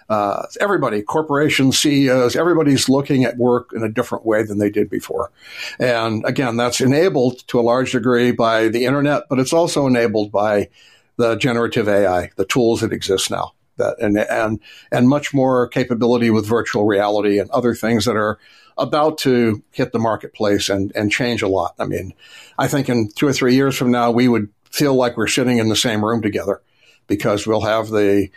Uh, 0.08 0.46
everybody, 0.60 1.02
corporations, 1.02 1.78
CEOs, 1.78 2.36
everybody's 2.36 2.88
looking 2.88 3.24
at 3.24 3.36
work 3.36 3.72
in 3.74 3.82
a 3.82 3.88
different 3.88 4.24
way 4.24 4.44
than 4.44 4.58
they 4.58 4.70
did 4.70 4.88
before. 4.88 5.32
And 5.80 6.24
again, 6.24 6.56
that's 6.56 6.80
enabled 6.80 7.46
to 7.48 7.58
a 7.58 7.62
large 7.62 7.92
degree 7.92 8.30
by 8.30 8.68
the 8.68 8.84
internet, 8.84 9.24
but 9.28 9.40
it's 9.40 9.52
also 9.52 9.86
enabled 9.86 10.30
by 10.30 10.68
the 11.16 11.36
generative 11.36 11.88
AI, 11.88 12.30
the 12.36 12.44
tools 12.44 12.80
that 12.80 12.92
exist 12.92 13.30
now, 13.30 13.52
that 13.76 13.96
and 13.98 14.18
and 14.18 14.60
and 14.90 15.08
much 15.08 15.34
more 15.34 15.68
capability 15.68 16.30
with 16.30 16.46
virtual 16.46 16.84
reality 16.84 17.38
and 17.38 17.50
other 17.50 17.74
things 17.74 18.04
that 18.04 18.16
are 18.16 18.38
about 18.78 19.18
to 19.18 19.62
hit 19.70 19.92
the 19.92 19.98
marketplace 19.98 20.68
and 20.68 20.92
and 20.94 21.10
change 21.10 21.42
a 21.42 21.48
lot. 21.48 21.74
I 21.78 21.86
mean, 21.86 22.12
I 22.58 22.68
think 22.68 22.88
in 22.88 23.10
two 23.14 23.26
or 23.26 23.32
three 23.32 23.54
years 23.54 23.76
from 23.76 23.90
now, 23.90 24.10
we 24.10 24.28
would 24.28 24.48
feel 24.70 24.94
like 24.94 25.16
we're 25.16 25.26
sitting 25.26 25.58
in 25.58 25.68
the 25.68 25.76
same 25.76 26.04
room 26.04 26.22
together 26.22 26.60
because 27.06 27.46
we'll 27.46 27.62
have 27.62 27.88
the 27.88 28.28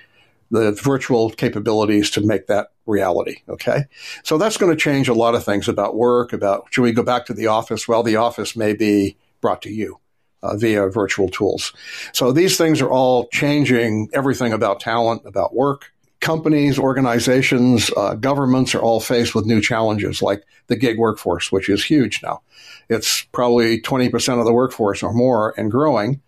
the 0.52 0.72
virtual 0.72 1.30
capabilities 1.30 2.10
to 2.12 2.22
make 2.22 2.48
that 2.48 2.70
reality. 2.88 3.38
Okay. 3.48 3.84
So 4.24 4.38
that's 4.38 4.58
going 4.58 4.72
to 4.72 4.82
change 4.82 5.08
a 5.08 5.14
lot 5.14 5.36
of 5.36 5.44
things 5.44 5.68
about 5.68 5.96
work, 5.96 6.34
about 6.34 6.68
should 6.72 6.82
we 6.82 6.92
go 6.92 7.04
back 7.04 7.26
to 7.28 7.34
the 7.34 7.48
office? 7.48 7.88
Well, 7.88 8.02
the 8.02 8.16
office 8.16 8.56
may 8.56 8.74
be 8.74 9.16
brought 9.42 9.62
to 9.64 9.70
you 9.70 10.00
uh, 10.44 10.56
via 10.56 10.88
virtual 10.90 11.30
tools. 11.30 11.74
So 12.14 12.32
these 12.32 12.58
things 12.58 12.82
are 12.82 12.90
all 12.90 13.28
changing 13.28 14.10
everything 14.14 14.54
about 14.54 14.80
talent, 14.80 15.24
about 15.26 15.56
work. 15.56 15.92
Companies, 16.22 16.78
organizations, 16.78 17.92
uh, 17.96 18.16
governments 18.16 18.76
are 18.76 18.82
all 18.82 19.00
faced 19.00 19.34
with 19.34 19.46
new 19.46 19.62
challenges 19.62 20.22
like 20.22 20.44
the 20.68 20.76
gig 20.76 20.98
workforce, 20.98 21.52
which 21.52 21.70
is 21.70 21.84
huge 21.84 22.22
now. 22.22 22.42
It's 22.90 23.24
probably 23.32 23.82
20% 23.82 24.40
of 24.40 24.46
the 24.46 24.54
workforce 24.54 25.02
or 25.02 25.14
more 25.14 25.54
and 25.58 25.72
growing 25.72 26.22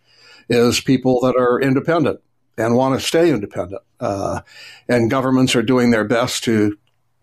is 0.47 0.81
people 0.81 1.19
that 1.21 1.35
are 1.35 1.59
independent 1.59 2.19
and 2.57 2.75
want 2.75 2.99
to 2.99 3.05
stay 3.05 3.31
independent. 3.31 3.81
Uh, 3.99 4.41
and 4.87 5.09
governments 5.09 5.55
are 5.55 5.63
doing 5.63 5.91
their 5.91 6.03
best 6.03 6.43
to 6.43 6.77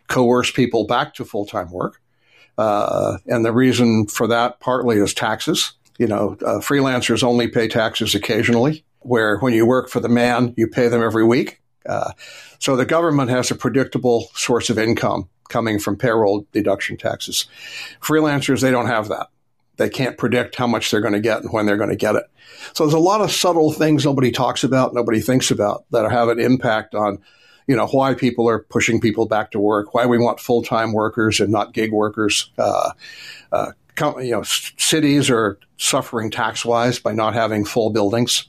coerce 0.08 0.50
people 0.50 0.86
back 0.86 1.14
to 1.14 1.24
full 1.24 1.46
time 1.46 1.70
work. 1.70 2.00
Uh, 2.56 3.18
and 3.26 3.44
the 3.44 3.52
reason 3.52 4.06
for 4.06 4.26
that 4.26 4.58
partly 4.60 4.96
is 4.96 5.14
taxes. 5.14 5.74
You 5.98 6.06
know, 6.06 6.36
uh, 6.40 6.60
freelancers 6.60 7.22
only 7.22 7.48
pay 7.48 7.68
taxes 7.68 8.14
occasionally, 8.14 8.84
where 9.00 9.38
when 9.38 9.52
you 9.52 9.66
work 9.66 9.88
for 9.88 10.00
the 10.00 10.08
man, 10.08 10.54
you 10.56 10.68
pay 10.68 10.88
them 10.88 11.02
every 11.02 11.24
week. 11.24 11.60
Uh, 11.86 12.12
so 12.58 12.76
the 12.76 12.86
government 12.86 13.30
has 13.30 13.50
a 13.50 13.54
predictable 13.54 14.28
source 14.34 14.70
of 14.70 14.78
income 14.78 15.28
coming 15.48 15.78
from 15.78 15.96
payroll 15.96 16.46
deduction 16.52 16.96
taxes. 16.96 17.46
Freelancers, 18.00 18.60
they 18.60 18.70
don't 18.70 18.86
have 18.86 19.08
that. 19.08 19.28
They 19.76 19.88
can't 19.88 20.18
predict 20.18 20.56
how 20.56 20.66
much 20.66 20.90
they're 20.90 21.00
going 21.00 21.14
to 21.14 21.20
get 21.20 21.40
and 21.42 21.52
when 21.52 21.64
they're 21.66 21.76
going 21.76 21.90
to 21.90 21.96
get 21.96 22.16
it. 22.16 22.24
So 22.74 22.84
there's 22.84 22.94
a 22.94 22.98
lot 22.98 23.20
of 23.20 23.30
subtle 23.30 23.72
things 23.72 24.04
nobody 24.04 24.30
talks 24.30 24.64
about, 24.64 24.92
nobody 24.92 25.20
thinks 25.20 25.50
about 25.50 25.84
that 25.90 26.10
have 26.10 26.28
an 26.28 26.40
impact 26.40 26.94
on, 26.94 27.18
you 27.66 27.76
know, 27.76 27.86
why 27.86 28.14
people 28.14 28.48
are 28.48 28.58
pushing 28.58 29.00
people 29.00 29.26
back 29.26 29.52
to 29.52 29.60
work, 29.60 29.94
why 29.94 30.06
we 30.06 30.18
want 30.18 30.40
full 30.40 30.62
time 30.62 30.92
workers 30.92 31.40
and 31.40 31.50
not 31.50 31.72
gig 31.72 31.92
workers. 31.92 32.50
Uh, 32.58 32.90
uh, 33.52 33.72
you 34.00 34.32
know, 34.32 34.42
cities 34.42 35.30
are 35.30 35.58
suffering 35.76 36.30
tax 36.30 36.64
wise 36.64 36.98
by 36.98 37.12
not 37.12 37.34
having 37.34 37.64
full 37.64 37.90
buildings. 37.90 38.48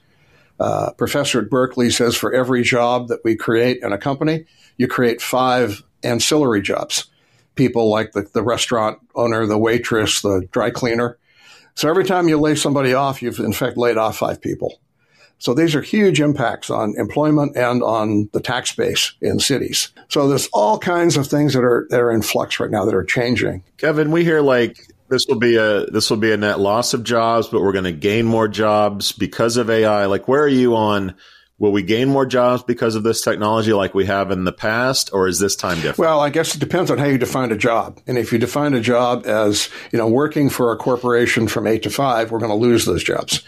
Uh, 0.59 0.91
professor 0.93 1.39
at 1.39 1.49
Berkeley 1.49 1.89
says 1.89 2.15
for 2.15 2.33
every 2.33 2.63
job 2.63 3.07
that 3.07 3.19
we 3.23 3.35
create 3.35 3.81
in 3.81 3.93
a 3.93 3.97
company, 3.97 4.45
you 4.77 4.87
create 4.87 5.21
five 5.21 5.83
ancillary 6.03 6.61
jobs. 6.61 7.05
People 7.55 7.89
like 7.89 8.11
the, 8.11 8.27
the 8.33 8.43
restaurant 8.43 8.99
owner, 9.15 9.45
the 9.45 9.57
waitress, 9.57 10.21
the 10.21 10.47
dry 10.51 10.69
cleaner. 10.69 11.17
So 11.75 11.89
every 11.89 12.03
time 12.03 12.27
you 12.27 12.37
lay 12.37 12.55
somebody 12.55 12.93
off, 12.93 13.21
you've 13.21 13.39
in 13.39 13.53
fact 13.53 13.77
laid 13.77 13.97
off 13.97 14.17
five 14.17 14.41
people. 14.41 14.79
So 15.37 15.53
these 15.53 15.73
are 15.73 15.81
huge 15.81 16.19
impacts 16.19 16.69
on 16.69 16.93
employment 16.97 17.55
and 17.55 17.81
on 17.81 18.29
the 18.33 18.41
tax 18.41 18.75
base 18.75 19.13
in 19.21 19.39
cities. 19.39 19.93
So 20.09 20.27
there's 20.27 20.49
all 20.51 20.77
kinds 20.77 21.15
of 21.15 21.27
things 21.27 21.53
that 21.53 21.63
are 21.63 21.87
that 21.89 22.01
are 22.01 22.11
in 22.11 22.21
flux 22.21 22.59
right 22.59 22.69
now 22.69 22.83
that 22.83 22.93
are 22.93 23.05
changing. 23.05 23.63
Kevin, 23.77 24.11
we 24.11 24.25
hear 24.25 24.41
like 24.41 24.85
this 25.09 25.25
will 25.27 25.39
be 25.39 25.55
a 25.55 25.85
this 25.87 26.09
will 26.09 26.17
be 26.17 26.31
a 26.31 26.37
net 26.37 26.59
loss 26.59 26.93
of 26.93 27.03
jobs, 27.03 27.47
but 27.47 27.61
we're 27.61 27.73
going 27.73 27.85
to 27.85 27.91
gain 27.91 28.25
more 28.25 28.47
jobs 28.47 29.11
because 29.11 29.57
of 29.57 29.69
AI. 29.69 30.05
Like, 30.05 30.27
where 30.27 30.43
are 30.43 30.47
you 30.47 30.75
on? 30.75 31.15
Will 31.57 31.73
we 31.73 31.83
gain 31.83 32.07
more 32.07 32.25
jobs 32.25 32.63
because 32.63 32.95
of 32.95 33.03
this 33.03 33.21
technology 33.21 33.73
like 33.73 33.93
we 33.93 34.05
have 34.05 34.31
in 34.31 34.45
the 34.45 34.53
past, 34.53 35.09
or 35.11 35.27
is 35.27 35.39
this 35.39 35.57
time 35.57 35.75
different? 35.75 35.97
Well, 35.97 36.21
I 36.21 36.29
guess 36.29 36.55
it 36.55 36.59
depends 36.59 36.89
on 36.89 36.97
how 36.97 37.05
you 37.05 37.17
define 37.17 37.51
a 37.51 37.57
job. 37.57 37.99
And 38.07 38.17
if 38.17 38.31
you 38.31 38.39
define 38.39 38.73
a 38.73 38.79
job 38.79 39.25
as, 39.25 39.69
you 39.91 39.99
know, 39.99 40.07
working 40.07 40.49
for 40.49 40.71
a 40.71 40.77
corporation 40.77 41.49
from 41.49 41.67
eight 41.67 41.83
to 41.83 41.89
five, 41.89 42.31
we're 42.31 42.39
going 42.39 42.51
to 42.51 42.55
lose 42.55 42.85
those 42.85 43.03
jobs. 43.03 43.43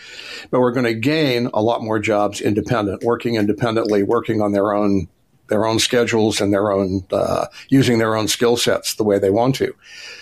But 0.50 0.60
we're 0.60 0.74
going 0.74 0.88
to 0.88 0.94
gain 0.94 1.50
a 1.54 1.62
lot 1.62 1.82
more 1.82 2.00
jobs 2.00 2.42
independent, 2.42 3.02
working 3.02 3.36
independently, 3.36 4.04
working 4.04 4.42
on 4.42 4.52
their 4.52 4.74
own 4.74 5.08
their 5.52 5.68
own 5.68 5.80
schedules 5.80 6.40
and 6.40 6.54
their 6.54 6.72
own 6.72 7.06
uh, 7.12 7.46
using 7.68 8.00
their 8.00 8.16
own 8.16 8.30
skill 8.30 8.56
sets 8.56 8.96
the 8.96 9.04
way 9.04 9.20
they 9.20 9.30
want 9.30 9.54
to. 9.56 9.76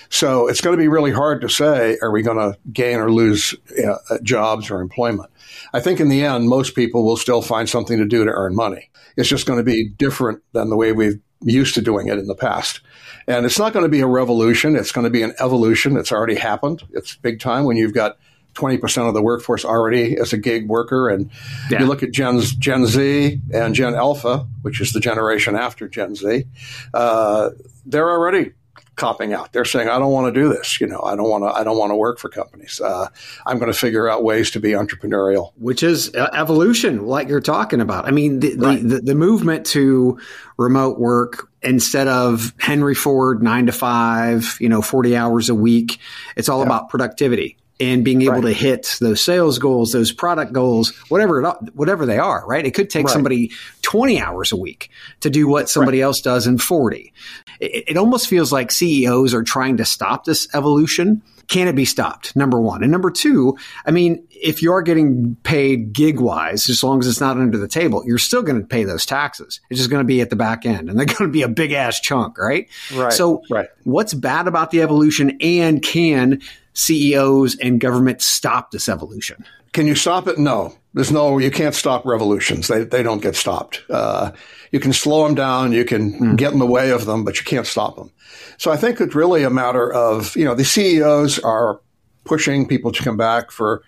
So 0.10 0.48
it's 0.48 0.60
going 0.60 0.76
to 0.76 0.82
be 0.82 0.88
really 0.88 1.12
hard 1.12 1.40
to 1.42 1.50
say, 1.50 2.00
are 2.02 2.10
we 2.10 2.24
going 2.24 2.38
to 2.38 2.58
gain 2.74 2.98
or 2.98 3.12
lose 3.12 3.54
uh, 3.86 4.18
jobs 4.24 4.72
or 4.72 4.82
employment? 4.82 5.30
I 5.72 5.82
think 5.82 6.00
in 6.00 6.10
the 6.10 6.26
end, 6.26 6.50
most 6.50 6.74
people 6.74 7.06
will 7.06 7.16
still 7.16 7.44
find 7.44 7.70
something 7.70 8.00
to 8.00 8.08
do 8.08 8.26
to 8.26 8.32
earn 8.32 8.56
money. 8.56 8.90
It's 9.18 9.30
just 9.30 9.46
going 9.46 9.60
to 9.60 9.64
be 9.64 9.88
different 9.88 10.42
than 10.54 10.72
the 10.72 10.76
way 10.76 10.94
we've 10.94 11.22
used 11.42 11.76
to 11.76 11.82
doing 11.82 12.08
it 12.08 12.18
in 12.18 12.26
the 12.26 12.36
past. 12.36 12.82
And 13.28 13.46
it's 13.46 13.60
not 13.60 13.72
going 13.72 13.86
to 13.86 13.90
be 13.90 14.02
a 14.02 14.08
revolution. 14.08 14.76
It's 14.76 14.92
going 14.92 15.06
to 15.06 15.12
be 15.12 15.22
an 15.22 15.36
evolution. 15.40 15.96
It's 15.96 16.12
already 16.12 16.36
happened. 16.36 16.82
It's 16.94 17.16
big 17.18 17.40
time 17.40 17.66
when 17.66 17.78
you've 17.78 17.94
got 17.94 18.18
20% 18.56 19.08
of 19.08 19.14
the 19.14 19.22
workforce 19.22 19.64
already 19.64 20.18
as 20.18 20.34
a 20.34 20.38
gig 20.38 20.68
worker. 20.68 21.10
And 21.10 21.30
yeah. 21.70 21.80
you 21.80 21.86
look 21.86 22.04
at 22.04 22.12
Gen, 22.12 22.40
Gen 22.42 22.86
Z 22.86 23.40
and 23.54 23.76
Gen 23.76 23.96
Alpha, 23.96 24.48
which 24.62 24.82
is 24.82 24.92
the 24.92 25.00
generation 25.00 25.56
after 25.56 25.88
Gen 25.88 26.16
Z, 26.16 26.46
uh, 26.94 27.50
they're 27.86 28.10
already 28.10 28.52
copping 29.00 29.34
out. 29.34 29.54
They're 29.54 29.66
saying, 29.66 29.90
"I 29.90 29.98
don't 29.98 30.12
want 30.12 30.34
to 30.34 30.40
do 30.40 30.50
this. 30.50 30.80
You 30.80 30.86
know, 30.86 31.02
I 31.02 31.16
don't 31.16 31.30
want 31.30 31.44
to. 31.46 31.50
I 31.50 31.64
don't 31.64 31.78
want 31.78 31.92
to 31.92 31.96
work 31.96 32.20
for 32.20 32.30
companies. 32.30 32.80
Uh, 32.80 33.08
I'm 33.46 33.58
going 33.58 33.72
to 33.72 33.78
figure 33.78 34.08
out 34.08 34.24
ways 34.24 34.52
to 34.52 34.60
be 34.60 34.72
entrepreneurial." 34.72 35.54
Which 35.56 35.82
is 35.82 36.14
evolution, 36.14 37.08
like 37.08 37.30
you're 37.30 37.40
talking 37.40 37.82
about. 37.82 38.06
I 38.06 38.12
mean, 38.12 38.42
the, 38.42 38.56
right. 38.58 38.88
the, 38.88 39.00
the 39.00 39.16
movement 39.16 39.66
to 39.68 40.20
remote 40.58 41.00
work 41.00 41.50
instead 41.64 42.08
of 42.08 42.54
Henry 42.60 42.94
Ford 42.94 43.42
nine 43.42 43.66
to 43.66 43.72
five, 43.72 44.58
you 44.60 44.70
know, 44.70 44.82
40 44.82 45.16
hours 45.16 45.50
a 45.50 45.56
week. 45.56 46.00
It's 46.36 46.50
all 46.50 46.60
yeah. 46.60 46.66
about 46.66 46.90
productivity 46.90 47.58
and 47.80 48.04
being 48.04 48.22
able 48.24 48.34
right. 48.34 48.42
to 48.42 48.54
hit 48.54 48.98
those 49.00 49.22
sales 49.22 49.58
goals, 49.58 49.94
those 49.94 50.12
product 50.12 50.52
goals, 50.52 50.90
whatever 51.08 51.42
it, 51.42 51.74
whatever 51.74 52.06
they 52.06 52.18
are, 52.18 52.46
right? 52.46 52.66
It 52.66 52.74
could 52.74 52.90
take 52.90 53.06
right. 53.06 53.14
somebody 53.14 53.52
20 53.84 54.20
hours 54.20 54.52
a 54.52 54.58
week 54.58 54.90
to 55.22 55.30
do 55.30 55.48
what 55.48 55.70
somebody 55.70 56.00
right. 56.00 56.06
else 56.06 56.20
does 56.20 56.46
in 56.46 56.58
40. 56.58 57.14
It, 57.60 57.86
it, 57.88 57.98
almost 57.98 58.28
feels 58.28 58.52
like 58.52 58.72
CEOs 58.72 59.34
are 59.34 59.44
trying 59.44 59.78
to 59.78 59.86
stop 59.86 60.26
this 60.26 60.48
evolution. 60.54 61.22
Can 61.48 61.68
it 61.68 61.76
be 61.76 61.86
stopped? 61.86 62.36
Number 62.36 62.60
one. 62.60 62.84
And 62.84 62.92
number 62.92 63.10
two, 63.10 63.58
I 63.86 63.92
mean, 63.92 64.28
if 64.30 64.62
you 64.62 64.72
are 64.74 64.82
getting 64.82 65.36
paid 65.44 65.94
gig 65.94 66.20
wise, 66.20 66.70
as 66.70 66.84
long 66.84 67.00
as 67.00 67.08
it's 67.08 67.20
not 67.20 67.38
under 67.38 67.58
the 67.58 67.68
table, 67.68 68.04
you're 68.06 68.18
still 68.18 68.44
going 68.44 68.60
to 68.62 68.68
pay 68.68 68.84
those 68.84 69.06
taxes. 69.06 69.60
It's 69.70 69.80
just 69.80 69.90
going 69.90 70.02
to 70.02 70.08
be 70.08 70.22
at 70.22 70.30
the 70.30 70.36
back 70.36 70.66
end 70.66 70.90
and 70.90 71.00
they're 71.00 71.06
going 71.18 71.30
to 71.30 71.34
be 71.34 71.42
a 71.42 71.48
big 71.48 71.72
ass 71.72 72.00
chunk, 72.00 72.38
right? 72.38 72.68
Right. 72.94 73.14
So 73.14 73.42
what's 73.84 74.14
bad 74.14 74.48
about 74.48 74.72
the 74.72 74.82
evolution 74.82 75.38
and 75.42 75.82
can 75.82 76.42
CEOs 76.74 77.58
and 77.58 77.80
government 77.80 78.22
stop 78.22 78.72
this 78.72 78.90
evolution? 78.90 79.46
Can 79.74 79.88
you 79.88 79.96
stop 79.96 80.28
it? 80.28 80.38
No. 80.38 80.76
There's 80.94 81.12
no, 81.12 81.38
you 81.38 81.52
can't 81.52 81.76
stop 81.76 82.06
revolutions. 82.06 82.68
They, 82.68 82.84
they 82.84 83.04
don't 83.04 83.22
get 83.22 83.36
stopped. 83.36 83.84
Uh, 83.90 84.32
you 84.72 84.80
can 84.80 84.94
slow 84.94 85.26
them 85.26 85.36
down, 85.36 85.72
you 85.72 85.86
can 85.86 86.14
mm. 86.14 86.36
get 86.36 86.54
in 86.54 86.60
the 86.60 86.66
way 86.66 86.92
of 86.92 87.06
them, 87.06 87.24
but 87.24 87.38
you 87.38 87.46
can't 87.46 87.68
stop 87.68 87.96
them. 87.96 88.12
So 88.58 88.72
I 88.72 88.78
think 88.78 89.00
it's 89.00 89.16
really 89.16 89.44
a 89.44 89.50
matter 89.50 89.92
of, 89.92 90.36
you 90.36 90.46
know, 90.46 90.56
the 90.56 90.66
CEOs 90.66 91.40
are 91.40 91.80
pushing 92.26 92.68
people 92.68 92.92
to 92.92 93.04
come 93.04 93.18
back 93.18 93.52
for 93.52 93.84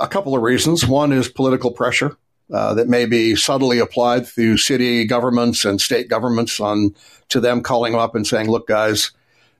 a 0.00 0.08
couple 0.08 0.34
of 0.34 0.42
reasons. 0.42 0.86
One 0.86 1.12
is 1.12 1.28
political 1.28 1.70
pressure. 1.70 2.16
Uh, 2.52 2.74
that 2.74 2.86
may 2.86 3.06
be 3.06 3.34
subtly 3.34 3.78
applied 3.78 4.26
through 4.26 4.58
city 4.58 5.06
governments 5.06 5.64
and 5.64 5.80
state 5.80 6.08
governments 6.08 6.60
on 6.60 6.94
to 7.30 7.40
them 7.40 7.62
calling 7.62 7.94
up 7.94 8.14
and 8.14 8.26
saying, 8.26 8.50
"Look, 8.50 8.68
guys, 8.68 9.12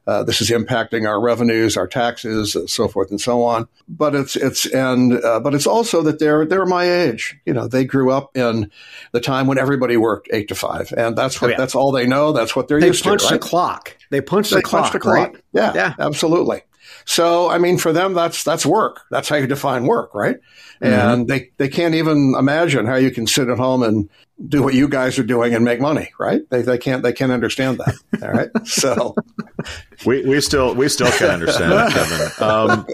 uh, 0.07 0.25
this 0.25 0.41
is 0.41 0.51
impacting 0.51 1.09
our 1.09 1.21
revenues, 1.21 1.77
our 1.77 1.87
taxes, 1.87 2.57
so 2.67 2.89
forth 2.89 3.11
and 3.11 3.21
so 3.21 3.43
on. 3.43 3.69
But 3.89 4.15
it's 4.15 4.37
it's 4.37 4.67
and 4.67 5.23
uh, 5.25 5.41
but 5.41 5.55
it's 5.55 5.67
also 5.67 6.03
that 6.03 6.19
they're 6.19 6.45
they're 6.45 6.67
my 6.67 6.85
age. 6.85 7.39
You 7.47 7.53
know, 7.53 7.69
they 7.69 7.85
grew 7.85 8.11
up 8.11 8.37
in 8.37 8.71
the 9.13 9.21
time 9.21 9.47
when 9.47 9.59
everybody 9.59 9.97
worked 9.97 10.29
eight 10.33 10.49
to 10.49 10.55
five, 10.55 10.93
and 10.97 11.17
that's 11.17 11.41
what 11.41 11.49
oh, 11.49 11.51
yeah. 11.53 11.57
that's 11.57 11.75
all 11.75 11.93
they 11.93 12.07
know. 12.07 12.33
That's 12.33 12.57
what 12.57 12.69
they're 12.69 12.81
they 12.81 12.89
used 12.89 13.05
to. 13.05 13.11
They 13.11 13.17
punch 13.17 13.31
the 13.31 13.39
clock. 13.39 13.97
They 14.11 14.21
punch 14.21 14.51
the 14.51 14.63
clock. 14.63 14.83
Punch 14.83 14.93
the 14.93 15.01
clock. 15.01 15.33
Right? 15.35 15.43
Yeah, 15.53 15.73
yeah, 15.75 15.95
absolutely. 15.99 16.63
So, 17.05 17.51
I 17.51 17.59
mean, 17.59 17.79
for 17.79 17.93
them, 17.93 18.15
that's 18.15 18.45
that's 18.45 18.67
work. 18.67 19.03
That's 19.11 19.29
how 19.29 19.37
you 19.37 19.47
define 19.47 19.87
work, 19.87 20.15
right? 20.15 20.37
Mm-hmm. 20.83 21.09
And 21.11 21.29
they 21.29 21.51
they 21.59 21.69
can't 21.69 21.95
even 21.95 22.35
imagine 22.37 22.87
how 22.87 22.97
you 22.97 23.12
can 23.12 23.27
sit 23.27 23.49
at 23.49 23.59
home 23.59 23.85
and 23.85 24.09
do 24.49 24.62
what 24.62 24.75
you 24.75 24.89
guys 24.89 25.19
are 25.19 25.23
doing 25.23 25.55
and 25.55 25.65
make 25.65 25.81
money, 25.81 26.11
right? 26.19 26.41
They, 26.51 26.62
they 26.62 26.79
can't 26.79 27.03
they 27.03 27.12
can't 27.12 27.31
understand 27.31 27.79
that. 27.79 27.95
All 28.23 28.33
right, 28.33 28.51
so 28.67 29.15
we, 30.07 30.25
we 30.25 30.41
still 30.41 30.75
we 30.75 30.89
still 30.89 31.11
can't 31.11 31.31
understand 31.31 31.73
it, 31.73 31.93
Kevin. 31.93 32.29
Um, 32.43 32.87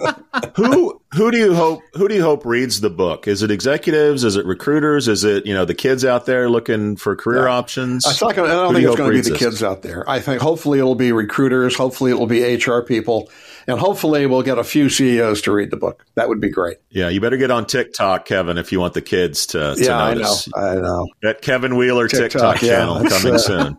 who 0.55 1.01
who 1.15 1.31
do 1.31 1.39
you 1.39 1.55
hope 1.55 1.81
who 1.95 2.09
do 2.09 2.15
you 2.15 2.23
hope 2.23 2.45
reads 2.45 2.81
the 2.81 2.91
book? 2.91 3.27
Is 3.27 3.43
it 3.43 3.51
executives? 3.51 4.25
Is 4.25 4.37
it 4.37 4.45
recruiters? 4.45 5.09
Is 5.09 5.25
it 5.25 5.47
you 5.47 5.55
know 5.55 5.65
the 5.65 5.75
kids 5.75 6.05
out 6.05 6.27
there 6.27 6.51
looking 6.51 6.97
for 6.97 7.17
career 7.17 7.47
yeah. 7.47 7.55
options? 7.55 8.05
I, 8.05 8.11
I 8.11 8.33
don't 8.35 8.75
who 8.75 8.75
think 8.75 8.85
do 8.85 8.89
it's 8.89 8.97
going 8.97 9.11
to 9.11 9.17
be 9.17 9.23
the 9.23 9.31
this? 9.31 9.39
kids 9.39 9.63
out 9.63 9.83
there. 9.83 10.09
I 10.09 10.21
think 10.21 10.43
hopefully 10.43 10.79
it'll 10.79 10.95
be 10.95 11.13
recruiters. 11.13 11.77
Hopefully 11.77 12.11
it 12.11 12.19
will 12.19 12.27
be 12.27 12.57
HR 12.57 12.83
people 12.83 13.31
and 13.69 13.79
hopefully 13.79 14.27
we'll 14.27 14.43
get 14.43 14.59
a 14.59 14.65
few 14.65 14.89
CEOs 14.89 15.43
to 15.43 15.53
read 15.53 15.71
the 15.71 15.77
book. 15.77 16.07
That 16.15 16.29
would 16.29 16.41
be 16.41 16.49
great. 16.49 16.79
Yeah, 16.89 17.11
you 17.11 17.21
better 17.21 17.37
get 17.37 17.51
on 17.51 17.67
TikTok, 17.79 18.25
Kevin, 18.25 18.59
if 18.59 18.73
you 18.73 18.81
want 18.81 18.95
the 18.95 19.03
kids 19.03 19.47
to, 19.47 19.75
to 19.77 19.81
yeah, 19.81 20.13
notice. 20.13 20.49
I 20.55 20.61
know. 20.61 20.69
I 20.69 20.75
know. 20.75 21.09
That 21.23 21.43
Kevin 21.43 21.77
Wheeler 21.77 22.09
TikTok, 22.09 22.31
TikTok 22.31 22.63
yeah, 22.63 22.77
channel 22.77 23.09
coming 23.09 23.35
uh, 23.35 23.39
soon. 23.39 23.79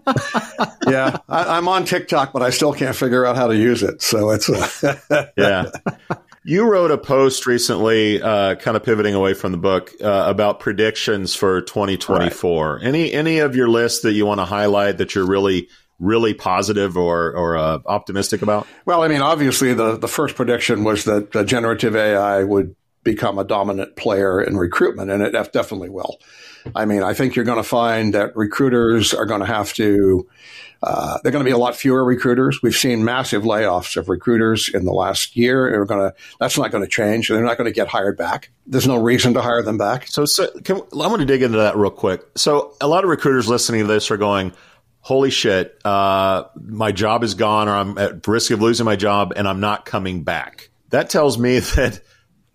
yeah, 0.88 1.18
I, 1.28 1.58
am 1.58 1.68
on 1.68 1.84
TikTok, 1.84 2.32
but 2.32 2.42
I 2.42 2.50
still 2.50 2.74
can't 2.74 2.96
figure 2.96 3.26
out 3.26 3.36
how 3.36 3.48
to 3.48 3.56
use 3.56 3.84
it. 3.84 4.02
So 4.02 4.30
it's 4.30 4.50
uh, 4.50 5.28
yeah. 5.38 5.66
You 6.46 6.64
wrote 6.64 6.92
a 6.92 6.98
post 6.98 7.46
recently, 7.46 8.22
uh, 8.22 8.56
kind 8.56 8.78
of 8.78 8.84
pivoting 8.84 9.14
away 9.14 9.34
from 9.34 9.52
the 9.52 9.58
book, 9.58 9.92
uh, 10.02 10.24
about 10.28 10.62
predictions 10.62 11.36
for 11.36 11.62
2024. 11.62 12.76
Right. 12.76 12.84
Any 12.84 13.12
any 13.12 13.40
of 13.40 13.56
your 13.56 13.68
list 13.68 14.04
that 14.04 14.14
you 14.14 14.26
want 14.26 14.40
to 14.40 14.46
highlight 14.46 14.98
that 15.00 15.14
you're 15.14 15.28
really 15.28 15.68
really 16.00 16.34
positive 16.34 16.98
or 16.98 17.34
or 17.34 17.58
uh, 17.58 17.80
optimistic 17.86 18.42
about? 18.42 18.66
Well, 18.86 19.04
I 19.04 19.10
mean, 19.10 19.22
obviously 19.22 19.74
the 19.74 19.98
the 19.98 20.08
first 20.08 20.36
prediction 20.36 20.86
was 20.86 21.04
that 21.04 21.36
uh, 21.36 21.44
generative 21.44 21.96
AI 21.96 22.44
would 22.44 22.76
become 23.04 23.40
a 23.40 23.44
dominant 23.44 23.96
player 23.96 24.42
in 24.42 24.58
recruitment, 24.58 25.10
and 25.12 25.24
it 25.24 25.32
definitely 25.52 25.90
will. 25.90 26.20
I 26.76 26.86
mean, 26.86 27.04
I 27.04 27.14
think 27.14 27.36
you're 27.36 27.46
going 27.46 27.62
to 27.62 27.68
find 27.68 28.14
that 28.14 28.36
recruiters 28.36 29.14
are 29.14 29.26
going 29.26 29.40
to 29.40 29.46
have 29.46 29.74
to. 29.76 30.28
Uh, 30.82 31.18
they're 31.22 31.32
going 31.32 31.44
to 31.44 31.48
be 31.48 31.54
a 31.54 31.58
lot 31.58 31.76
fewer 31.76 32.06
recruiters. 32.06 32.62
We've 32.64 32.76
seen 32.76 33.04
massive 33.04 33.44
layoffs 33.44 33.98
of 33.98 34.08
recruiters 34.08 34.70
in 34.70 34.86
the 34.86 34.94
last 34.94 35.36
year. 35.36 35.72
We're 35.78 35.86
going 35.86 36.10
to. 36.10 36.16
That's 36.40 36.58
not 36.58 36.72
going 36.72 36.84
to 36.84 36.90
change. 36.90 37.28
They're 37.28 37.44
not 37.44 37.58
going 37.58 37.70
to 37.70 37.74
get 37.74 37.88
hired 37.88 38.18
back. 38.18 38.52
There's 38.66 38.88
no 38.88 38.98
reason 38.98 39.34
to 39.34 39.42
hire 39.42 39.62
them 39.62 39.78
back. 39.78 40.08
So, 40.08 40.26
so 40.26 40.50
can, 40.62 40.78
I'm 40.78 40.90
going 40.98 41.20
to 41.20 41.26
dig 41.26 41.42
into 41.42 41.58
that 41.58 41.76
real 41.76 41.92
quick. 41.92 42.22
So, 42.36 42.76
a 42.80 42.88
lot 42.88 43.04
of 43.04 43.10
recruiters 43.10 43.48
listening 43.50 43.82
to 43.82 43.88
this 43.88 44.10
are 44.12 44.18
going, 44.18 44.54
holy 45.02 45.32
shit, 45.32 45.80
uh, 45.86 46.44
my 46.56 46.92
job 46.92 47.24
is 47.24 47.34
gone 47.34 47.68
or 47.68 47.76
I'm 47.76 47.98
at 47.98 48.28
risk 48.28 48.52
of 48.52 48.62
losing 48.62 48.86
my 48.86 48.96
job 48.96 49.34
and 49.36 49.48
I'm 49.48 49.60
not 49.60 49.86
coming 49.86 50.24
back. 50.24 50.70
That 50.90 51.10
tells 51.10 51.38
me 51.38 51.60
that 51.60 52.02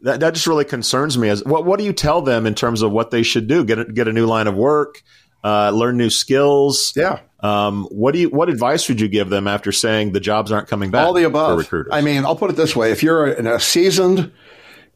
that, 0.04 0.20
that 0.20 0.34
just 0.34 0.46
really 0.46 0.64
concerns 0.64 1.18
me. 1.18 1.28
As 1.30 1.42
what 1.44 1.64
what 1.64 1.78
do 1.78 1.84
you 1.84 1.92
tell 1.92 2.22
them 2.22 2.46
in 2.46 2.54
terms 2.54 2.82
of 2.82 2.92
what 2.92 3.10
they 3.10 3.22
should 3.22 3.48
do? 3.48 3.64
Get 3.64 3.78
a, 3.78 3.84
get 3.86 4.06
a 4.06 4.12
new 4.12 4.26
line 4.26 4.46
of 4.46 4.54
work, 4.54 5.02
uh, 5.42 5.70
learn 5.70 5.96
new 5.96 6.10
skills. 6.10 6.92
Yeah. 6.94 7.20
Um, 7.40 7.84
what 7.90 8.12
do 8.12 8.20
you 8.20 8.28
what 8.28 8.48
advice 8.48 8.88
would 8.88 9.00
you 9.00 9.08
give 9.08 9.30
them 9.30 9.48
after 9.48 9.72
saying 9.72 10.12
the 10.12 10.20
jobs 10.20 10.52
aren't 10.52 10.68
coming 10.68 10.90
back? 10.90 11.06
All 11.06 11.14
the 11.14 11.24
above. 11.24 11.58
recruiters. 11.58 11.92
I 11.92 12.02
mean, 12.02 12.24
I'll 12.24 12.36
put 12.36 12.50
it 12.50 12.56
this 12.56 12.76
way: 12.76 12.92
if 12.92 13.02
you're 13.02 13.32
a, 13.32 13.56
a 13.56 13.60
seasoned 13.60 14.30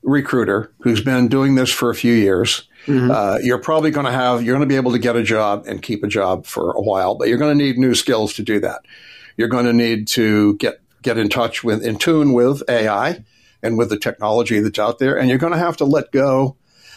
recruiter 0.03 0.73
who's 0.81 1.01
been 1.01 1.29
doing 1.29 1.55
this 1.55 1.71
for 1.71 1.91
a 1.91 1.95
few 1.95 2.13
years, 2.13 2.69
mm-hmm. 2.87 3.11
uh, 3.11 3.39
you're 3.43 3.59
probably 3.59 3.91
going 3.91 4.07
to 4.07 4.13
have 4.13 4.43
you're 4.43 4.55
going 4.55 4.69
to 4.69 4.73
be 4.73 4.77
able 4.77 4.93
to 4.93 4.99
get 4.99 5.17
a 5.17 5.23
job 5.23 5.65
and 5.67 5.83
keep 5.83 6.05
a 6.05 6.09
job 6.09 6.45
for 6.45 6.73
a 6.73 6.83
while, 6.83 7.15
but 7.15 7.29
you're 7.29 7.39
going 7.39 7.57
to 7.57 7.65
need 7.65 7.79
new 7.79 7.95
skills 7.95 8.35
to 8.35 8.43
do 8.43 8.61
that. 8.61 8.83
You're 9.39 9.49
going 9.49 9.67
to 9.67 9.73
need 9.73 10.07
to 10.09 10.57
get 10.57 10.81
get 11.01 11.17
in 11.17 11.31
touch 11.31 11.65
with 11.65 11.83
in 11.83 11.97
tune 11.97 12.35
with 12.35 12.63
AI 12.69 13.25
and 13.63 13.79
with 13.79 13.89
the 13.89 13.99
technology 13.99 14.61
that's 14.61 14.79
out 14.79 14.99
there, 14.99 15.19
and 15.19 15.29
you're 15.29 15.39
going 15.39 15.53
to 15.53 15.59
have 15.59 15.77
to 15.79 15.85
let 15.85 16.13
go 16.13 16.57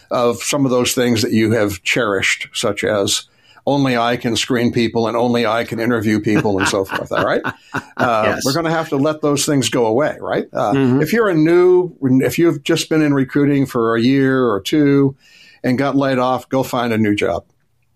of 0.09 0.43
some 0.43 0.65
of 0.65 0.71
those 0.71 0.93
things 0.93 1.21
that 1.21 1.31
you 1.31 1.51
have 1.51 1.83
cherished, 1.83 2.49
such 2.53 2.83
as 2.83 3.27
only 3.65 3.95
I 3.95 4.17
can 4.17 4.35
screen 4.35 4.71
people 4.71 5.07
and 5.07 5.15
only 5.15 5.45
I 5.45 5.63
can 5.63 5.79
interview 5.79 6.19
people 6.19 6.59
and 6.59 6.67
so 6.67 6.85
forth. 6.85 7.11
All 7.11 7.23
right. 7.23 7.41
Uh, 7.73 8.23
yes. 8.25 8.41
We're 8.43 8.53
going 8.53 8.65
to 8.65 8.71
have 8.71 8.89
to 8.89 8.97
let 8.97 9.21
those 9.21 9.45
things 9.45 9.69
go 9.69 9.85
away, 9.85 10.17
right? 10.19 10.47
Uh, 10.51 10.73
mm-hmm. 10.73 11.01
If 11.01 11.13
you're 11.13 11.29
a 11.29 11.35
new, 11.35 11.95
if 12.01 12.37
you've 12.37 12.63
just 12.63 12.89
been 12.89 13.01
in 13.01 13.13
recruiting 13.13 13.65
for 13.65 13.95
a 13.95 14.01
year 14.01 14.45
or 14.45 14.61
two 14.61 15.15
and 15.63 15.77
got 15.77 15.95
laid 15.95 16.17
off, 16.17 16.49
go 16.49 16.63
find 16.63 16.91
a 16.91 16.97
new 16.97 17.15
job 17.15 17.45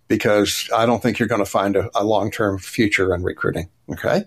because 0.08 0.70
I 0.74 0.86
don't 0.86 1.02
think 1.02 1.20
you're 1.20 1.28
going 1.28 1.44
to 1.44 1.50
find 1.50 1.76
a, 1.76 1.90
a 1.96 2.04
long 2.04 2.32
term 2.32 2.60
future 2.60 3.14
in 3.14 3.24
recruiting. 3.24 3.70
Okay. 3.92 4.26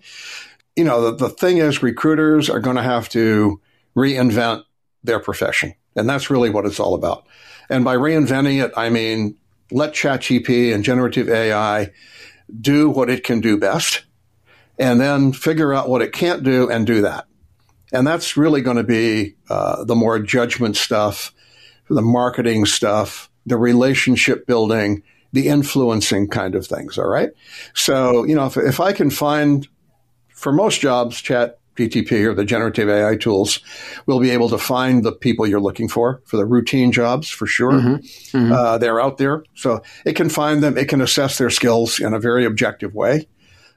You 0.76 0.84
know, 0.84 1.10
the, 1.10 1.28
the 1.28 1.28
thing 1.28 1.58
is, 1.58 1.82
recruiters 1.82 2.48
are 2.48 2.60
going 2.60 2.76
to 2.76 2.82
have 2.82 3.08
to 3.10 3.60
reinvent 3.98 4.62
their 5.02 5.20
profession. 5.20 5.74
And 5.96 6.08
that's 6.08 6.30
really 6.30 6.50
what 6.50 6.66
it's 6.66 6.80
all 6.80 6.94
about. 6.94 7.26
And 7.68 7.84
by 7.84 7.96
reinventing 7.96 8.64
it, 8.64 8.72
I 8.76 8.88
mean 8.90 9.36
let 9.70 9.92
ChatGPT 9.92 10.74
and 10.74 10.84
generative 10.84 11.28
AI 11.28 11.90
do 12.60 12.88
what 12.88 13.10
it 13.10 13.24
can 13.24 13.40
do 13.40 13.58
best, 13.58 14.04
and 14.78 15.00
then 15.00 15.32
figure 15.32 15.74
out 15.74 15.88
what 15.88 16.00
it 16.00 16.12
can't 16.12 16.42
do 16.42 16.70
and 16.70 16.86
do 16.86 17.02
that. 17.02 17.26
And 17.92 18.06
that's 18.06 18.36
really 18.36 18.62
going 18.62 18.76
to 18.76 18.84
be 18.84 19.34
uh, 19.50 19.84
the 19.84 19.94
more 19.94 20.18
judgment 20.18 20.76
stuff, 20.76 21.34
the 21.90 22.02
marketing 22.02 22.66
stuff, 22.66 23.30
the 23.44 23.56
relationship 23.56 24.46
building, 24.46 25.02
the 25.32 25.48
influencing 25.48 26.28
kind 26.28 26.54
of 26.54 26.66
things. 26.66 26.98
All 26.98 27.08
right. 27.08 27.30
So, 27.74 28.24
you 28.24 28.34
know, 28.34 28.46
if, 28.46 28.56
if 28.56 28.80
I 28.80 28.92
can 28.92 29.10
find 29.10 29.66
for 30.28 30.52
most 30.52 30.80
jobs, 30.80 31.20
chat 31.20 31.57
GTP 31.78 32.24
or 32.24 32.34
the 32.34 32.44
generative 32.44 32.88
AI 32.88 33.16
tools 33.16 33.60
will 34.06 34.20
be 34.20 34.30
able 34.30 34.48
to 34.48 34.58
find 34.58 35.04
the 35.04 35.12
people 35.12 35.46
you're 35.46 35.60
looking 35.60 35.88
for 35.88 36.20
for 36.24 36.36
the 36.36 36.44
routine 36.44 36.92
jobs 36.92 37.28
for 37.28 37.46
sure. 37.46 37.72
Mm-hmm. 37.72 38.36
Mm-hmm. 38.36 38.52
Uh, 38.52 38.78
they're 38.78 39.00
out 39.00 39.18
there. 39.18 39.44
So 39.54 39.82
it 40.04 40.14
can 40.14 40.28
find 40.28 40.62
them, 40.62 40.76
it 40.76 40.88
can 40.88 41.00
assess 41.00 41.38
their 41.38 41.50
skills 41.50 42.00
in 42.00 42.12
a 42.14 42.18
very 42.18 42.44
objective 42.44 42.94
way. 42.94 43.26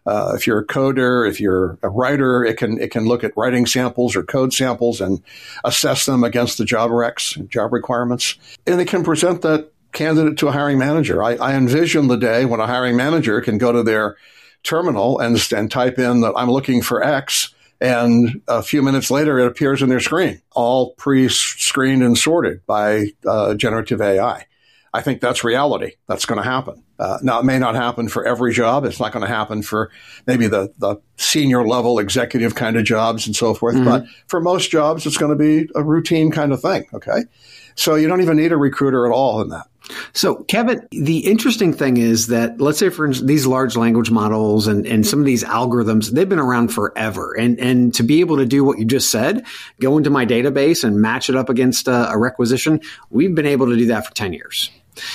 Uh, 0.06 0.34
if 0.36 0.48
you're 0.48 0.60
a 0.60 0.66
coder, 0.66 1.30
if 1.30 1.40
you're 1.40 1.78
a 1.84 1.90
writer, 1.90 2.44
it 2.44 2.58
can 2.58 2.82
it 2.82 2.90
can 2.90 3.06
look 3.06 3.24
at 3.24 3.38
writing 3.38 3.68
samples 3.68 4.16
or 4.16 4.24
code 4.24 4.52
samples 4.52 5.00
and 5.00 5.22
assess 5.64 6.08
them 6.08 6.24
against 6.24 6.58
the 6.58 6.66
job 6.66 6.90
recs 6.90 7.36
and 7.36 7.52
job 7.52 7.72
requirements, 7.72 8.36
and 8.66 8.82
it 8.82 8.88
can 8.88 9.04
present 9.04 9.44
that 9.44 9.72
candidate 9.92 10.38
to 10.40 10.48
a 10.48 10.52
hiring 10.52 10.80
manager. 10.80 11.22
I, 11.22 11.36
I 11.36 11.54
envision 11.54 12.08
the 12.08 12.16
day 12.16 12.46
when 12.46 12.60
a 12.60 12.66
hiring 12.66 12.96
manager 12.96 13.42
can 13.42 13.60
go 13.60 13.72
to 13.72 13.84
their 13.84 14.16
terminal 14.64 15.20
and, 15.20 15.38
and 15.52 15.70
type 15.70 16.00
in 16.00 16.22
that 16.22 16.34
I'm 16.36 16.50
looking 16.50 16.82
for 16.82 17.04
X 17.04 17.54
and 17.82 18.42
a 18.48 18.62
few 18.62 18.84
minutes 18.84 19.10
later, 19.10 19.40
it 19.40 19.48
appears 19.48 19.82
in 19.82 19.90
their 19.90 20.00
screen, 20.00 20.42
all 20.52 20.94
pre-screened 20.94 22.04
and 22.04 22.16
sorted 22.16 22.64
by 22.68 23.08
uh, 23.28 23.56
generative 23.56 24.02
AI. 24.02 24.46
I 24.94 25.02
think 25.02 25.20
that's 25.20 25.44
reality. 25.44 25.94
That's 26.08 26.26
going 26.26 26.38
to 26.38 26.48
happen. 26.48 26.84
Uh, 27.00 27.18
now, 27.24 27.40
it 27.40 27.44
may 27.44 27.58
not 27.58 27.74
happen 27.76 28.08
for 28.08 28.26
every 28.26 28.54
job. 28.54 28.86
It's 28.86 29.00
not 29.00 29.12
going 29.12 29.26
to 29.26 29.34
happen 29.34 29.64
for 29.64 29.90
maybe 30.28 30.48
the, 30.48 30.72
the 30.78 30.98
senior 31.18 31.66
level 31.66 31.98
executive 31.98 32.54
kind 32.54 32.76
of 32.76 32.84
jobs 32.84 33.26
and 33.26 33.36
so 33.36 33.56
forth. 33.56 33.76
Mm-hmm. 33.76 33.86
But 33.86 34.06
for 34.28 34.40
most 34.42 34.70
jobs, 34.70 35.08
it's 35.08 35.18
going 35.18 35.36
to 35.36 35.44
be 35.44 35.68
a 35.74 35.82
routine 35.82 36.30
kind 36.30 36.52
of 36.52 36.62
thing. 36.62 36.86
Okay. 36.94 37.24
So 37.76 37.96
you 37.96 38.08
don't 38.08 38.22
even 38.22 38.38
need 38.38 38.52
a 38.52 38.58
recruiter 38.58 39.06
at 39.06 39.12
all 39.12 39.42
in 39.42 39.50
that. 39.50 39.68
So, 40.14 40.36
Kevin, 40.44 40.88
the 40.92 41.20
interesting 41.20 41.74
thing 41.74 41.98
is 41.98 42.28
that 42.28 42.62
let's 42.62 42.80
say, 42.80 42.90
for 42.90 43.12
these 43.14 43.46
large 43.46 43.76
language 43.76 44.12
models 44.12 44.68
and, 44.68 44.86
and 44.86 45.06
some 45.06 45.20
of 45.20 45.26
these 45.26 45.44
algorithms, 45.44 46.12
they've 46.12 46.30
been 46.30 46.40
around 46.40 46.70
forever. 46.70 47.34
And, 47.38 47.60
and 47.60 47.94
to 47.96 48.04
be 48.04 48.20
able 48.22 48.38
to 48.38 48.46
do 48.46 48.64
what 48.64 48.80
you 48.80 48.86
just 48.86 49.12
said, 49.12 49.46
go 49.80 49.98
into 49.98 50.10
my 50.10 50.26
database 50.26 50.84
and 50.84 51.02
match 51.02 51.30
it 51.30 51.36
up 51.36 51.50
against 51.50 51.88
a, 51.88 52.12
a 52.12 52.18
requisition, 52.18 52.82
we've 53.10 53.36
been 53.36 53.46
able 53.46 53.68
to 53.68 53.76
do 53.76 53.88
that 53.88 54.06
for 54.06 54.14
10 54.14 54.34
years. 54.34 54.72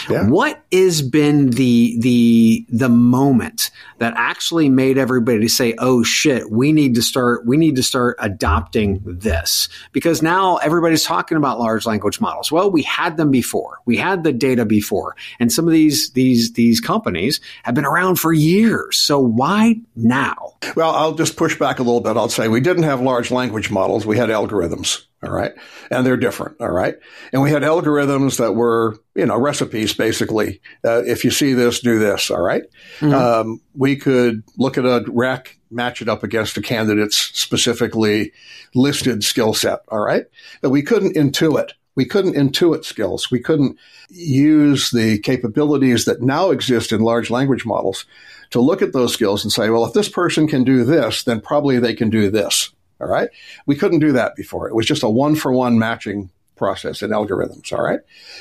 Yeah. 0.09 0.29
What 0.29 0.63
has 0.73 1.03
been 1.03 1.51
the 1.51 1.97
the 2.01 2.67
the 2.69 2.89
moment 2.89 3.71
that 3.99 4.15
actually 4.17 4.69
made 4.69 4.99
everybody 4.99 5.49
say, 5.49 5.75
"Oh 5.79 6.03
shit, 6.03 6.51
we 6.51 6.73
need 6.73 6.95
to 6.95 7.03
start 7.03 7.47
we 7.47 7.57
need 7.57 7.77
to 7.77 7.83
start 7.83 8.17
adopting 8.21 9.01
this." 9.05 9.69
Because 9.93 10.23
now 10.23 10.57
everybody's 10.57 11.05
talking 11.05 11.37
about 11.37 11.59
large 11.59 11.87
language 11.87 12.21
models. 12.21 12.51
Well, 12.51 12.71
we 12.71 12.83
had 12.83 13.17
them 13.17 13.31
before. 13.31 13.81
We 13.85 13.97
had 13.97 14.25
the 14.25 14.33
data 14.33 14.65
before. 14.65 15.17
And 15.41 15.53
some 15.53 15.67
of 15.67 15.73
these 15.73 16.11
these 16.11 16.53
these 16.53 16.81
companies 16.81 17.41
have 17.63 17.75
been 17.75 17.87
around 17.87 18.17
for 18.17 18.33
years. 18.33 18.99
So 18.99 19.19
why 19.19 19.81
now? 19.95 20.55
Well, 20.75 20.91
I'll 20.91 21.15
just 21.15 21.37
push 21.37 21.59
back 21.59 21.79
a 21.79 21.83
little 21.83 22.01
bit. 22.01 22.17
I'll 22.17 22.29
say 22.29 22.49
we 22.49 22.61
didn't 22.61 22.85
have 22.85 23.01
large 23.01 23.31
language 23.31 23.71
models. 23.71 24.07
We 24.07 24.17
had 24.17 24.29
algorithms. 24.29 25.03
All 25.27 25.33
right. 25.33 25.53
And 25.91 26.07
they're 26.07 26.17
different. 26.17 26.61
All 26.61 26.71
right. 26.71 26.97
And 27.33 27.43
we 27.43 27.51
had 27.51 27.63
algorithms 27.63 28.39
that 28.39 28.53
were, 28.53 28.97
you 29.15 29.27
know, 29.27 29.39
recipes 29.39 29.93
basically. 29.93 30.61
Uh, 30.85 31.03
if 31.05 31.25
you 31.25 31.31
see 31.31 31.53
this, 31.53 31.81
do 31.81 31.99
this. 31.99 32.31
All 32.31 32.41
right? 32.41 32.63
mm-hmm. 33.01 33.15
um, 33.15 33.61
we 33.75 33.97
could 33.97 34.43
look 34.57 34.79
at 34.79 34.85
a 34.85 35.05
rec, 35.09 35.59
match 35.71 36.03
it 36.03 36.09
up 36.09 36.23
against 36.23 36.57
a 36.57 36.63
candidate's 36.63 37.17
specifically 37.17 38.33
listed 38.75 39.25
skill 39.25 39.55
set. 39.55 39.81
All 39.89 40.01
right. 40.01 40.27
But 40.63 40.71
we 40.71 40.83
couldn't 40.83 41.17
intuit. 41.17 41.73
We 41.95 42.05
couldn't 42.05 42.35
intuit 42.35 42.85
skills. 42.85 43.31
We 43.31 43.41
couldn't 43.41 43.79
use 44.11 44.91
the 44.91 45.19
capabilities 45.21 46.05
that 46.05 46.21
now 46.21 46.51
exist 46.51 46.93
in 46.93 47.01
large 47.01 47.31
language 47.31 47.65
models 47.65 48.05
to 48.51 48.61
look 48.61 48.83
at 48.83 48.93
those 48.93 49.13
skills 49.13 49.45
and 49.45 49.53
say, 49.53 49.71
well, 49.71 49.85
if 49.87 49.95
this 49.95 50.09
person 50.09 50.47
can 50.47 50.63
do 50.63 50.85
this, 50.85 51.25
then 51.25 51.41
probably 51.41 51.79
they 51.79 51.95
can 51.95 52.11
do 52.11 52.31
this. 52.31 52.71
All 53.01 53.09
right. 53.09 53.29
We 53.67 53.77
couldn't 53.77 54.01
do 54.01 54.13
that 54.13 54.37
before. 54.37 54.69
It 54.69 54.75
was 54.75 54.87
just 54.87 55.03
a 55.03 55.11
one 55.11 55.35
for 55.35 55.53
one 55.53 55.79
matching 55.79 56.31
process 56.57 57.03
in 57.03 57.11
algorithms. 57.11 57.73
All 57.73 57.85
right. 57.85 58.01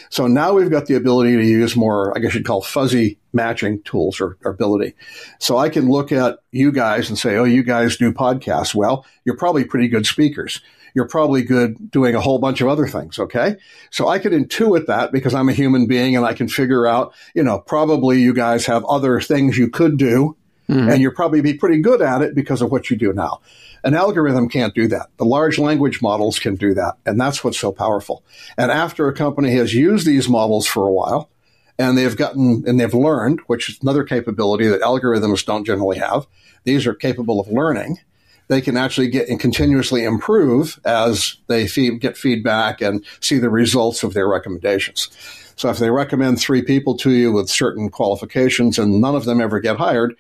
So 0.09 0.27
now 0.27 0.53
we've 0.53 0.71
got 0.71 0.87
the 0.87 0.95
ability 0.95 1.35
to 1.35 1.43
use 1.43 1.75
more, 1.75 2.17
I 2.17 2.21
guess 2.21 2.33
you'd 2.33 2.45
call 2.45 2.61
fuzzy 2.61 3.19
matching 3.33 3.83
tools 3.83 4.19
or, 4.19 4.37
or, 4.43 4.51
ability. 4.51 4.95
So 5.39 5.57
I 5.57 5.69
can 5.69 5.89
look 5.89 6.11
at 6.11 6.39
you 6.51 6.71
guys 6.71 7.09
and 7.09 7.17
say, 7.17 7.35
Oh, 7.35 7.43
you 7.43 7.61
guys 7.61 7.97
do 7.97 8.13
podcasts. 8.13 8.73
Well, 8.73 9.05
you're 9.25 9.37
probably 9.37 9.65
pretty 9.65 9.89
good 9.89 10.05
speakers. 10.05 10.61
You're 10.93 11.09
probably 11.09 11.43
good 11.43 11.91
doing 11.91 12.15
a 12.15 12.21
whole 12.21 12.39
bunch 12.39 12.61
of 12.61 12.69
other 12.69 12.87
things. 12.87 13.19
Okay. 13.19 13.57
So 13.91 14.07
I 14.07 14.17
could 14.17 14.31
intuit 14.31 14.87
that 14.87 15.11
because 15.11 15.33
I'm 15.33 15.49
a 15.49 15.53
human 15.53 15.87
being 15.87 16.15
and 16.15 16.25
I 16.25 16.33
can 16.33 16.47
figure 16.47 16.87
out, 16.87 17.13
you 17.33 17.43
know, 17.43 17.59
probably 17.59 18.21
you 18.21 18.33
guys 18.33 18.65
have 18.67 18.85
other 18.85 19.19
things 19.19 19.57
you 19.57 19.69
could 19.69 19.97
do 19.97 20.37
mm-hmm. 20.69 20.89
and 20.89 21.01
you'll 21.01 21.13
probably 21.13 21.41
be 21.41 21.53
pretty 21.53 21.79
good 21.79 22.01
at 22.01 22.21
it 22.21 22.35
because 22.35 22.61
of 22.61 22.71
what 22.71 22.89
you 22.89 22.97
do 22.97 23.13
now. 23.13 23.41
An 23.83 23.93
algorithm 23.93 24.49
can't 24.49 24.73
do 24.73 24.87
that. 24.87 25.09
The 25.17 25.25
large 25.25 25.59
language 25.59 26.01
models 26.01 26.39
can 26.39 26.55
do 26.55 26.73
that. 26.73 26.95
And 27.05 27.21
that's 27.21 27.43
what's 27.43 27.59
so 27.59 27.71
powerful. 27.71 28.23
And 28.57 28.71
after 28.71 29.07
a 29.07 29.13
company 29.13 29.51
has 29.55 29.73
used 29.73 30.07
these 30.07 30.27
models 30.27 30.65
for 30.65 30.87
a 30.87 30.91
while, 30.91 31.29
and 31.77 31.97
they've 31.97 32.15
gotten 32.15 32.63
and 32.65 32.79
they've 32.79 32.93
learned, 32.93 33.41
which 33.47 33.69
is 33.69 33.79
another 33.81 34.03
capability 34.03 34.67
that 34.67 34.81
algorithms 34.81 35.45
don't 35.45 35.65
generally 35.65 35.97
have. 35.97 36.25
These 36.63 36.87
are 36.87 36.93
capable 36.93 37.39
of 37.39 37.47
learning. 37.47 37.99
They 38.47 38.61
can 38.61 38.77
actually 38.77 39.09
get 39.09 39.27
and 39.27 39.39
continuously 39.39 40.03
improve 40.03 40.79
as 40.85 41.37
they 41.47 41.67
feed, 41.67 41.99
get 41.99 42.15
feedback 42.15 42.79
and 42.79 43.03
see 43.19 43.39
the 43.39 43.49
results 43.49 44.03
of 44.03 44.13
their 44.13 44.27
recommendations. 44.27 45.09
So 45.55 45.69
if 45.69 45.79
they 45.79 45.89
recommend 45.89 46.39
three 46.39 46.61
people 46.61 46.95
to 46.97 47.11
you 47.11 47.31
with 47.31 47.49
certain 47.49 47.89
qualifications 47.89 48.77
and 48.77 49.01
none 49.01 49.15
of 49.15 49.25
them 49.25 49.41
ever 49.41 49.59
get 49.59 49.77
hired, 49.77 50.15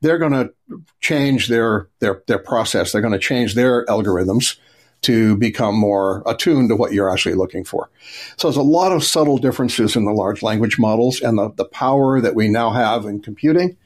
they're 0.00 0.18
going 0.18 0.32
to 0.32 0.52
change 1.00 1.48
their, 1.48 1.88
their, 1.98 2.22
their 2.26 2.38
process. 2.38 2.92
They're 2.92 3.02
going 3.02 3.12
to 3.12 3.18
change 3.18 3.54
their 3.54 3.84
algorithms 3.86 4.56
to 5.02 5.36
become 5.36 5.74
more 5.74 6.22
attuned 6.26 6.68
to 6.68 6.76
what 6.76 6.92
you're 6.92 7.10
actually 7.10 7.34
looking 7.34 7.64
for. 7.64 7.90
So 8.36 8.48
there's 8.48 8.56
a 8.56 8.62
lot 8.62 8.92
of 8.92 9.02
subtle 9.02 9.38
differences 9.38 9.96
in 9.96 10.04
the 10.04 10.12
large 10.12 10.42
language 10.42 10.78
models 10.78 11.20
and 11.20 11.38
the, 11.38 11.50
the 11.56 11.64
power 11.64 12.20
that 12.20 12.34
we 12.34 12.48
now 12.48 12.70
have 12.70 13.06
in 13.06 13.20
computing. 13.20 13.76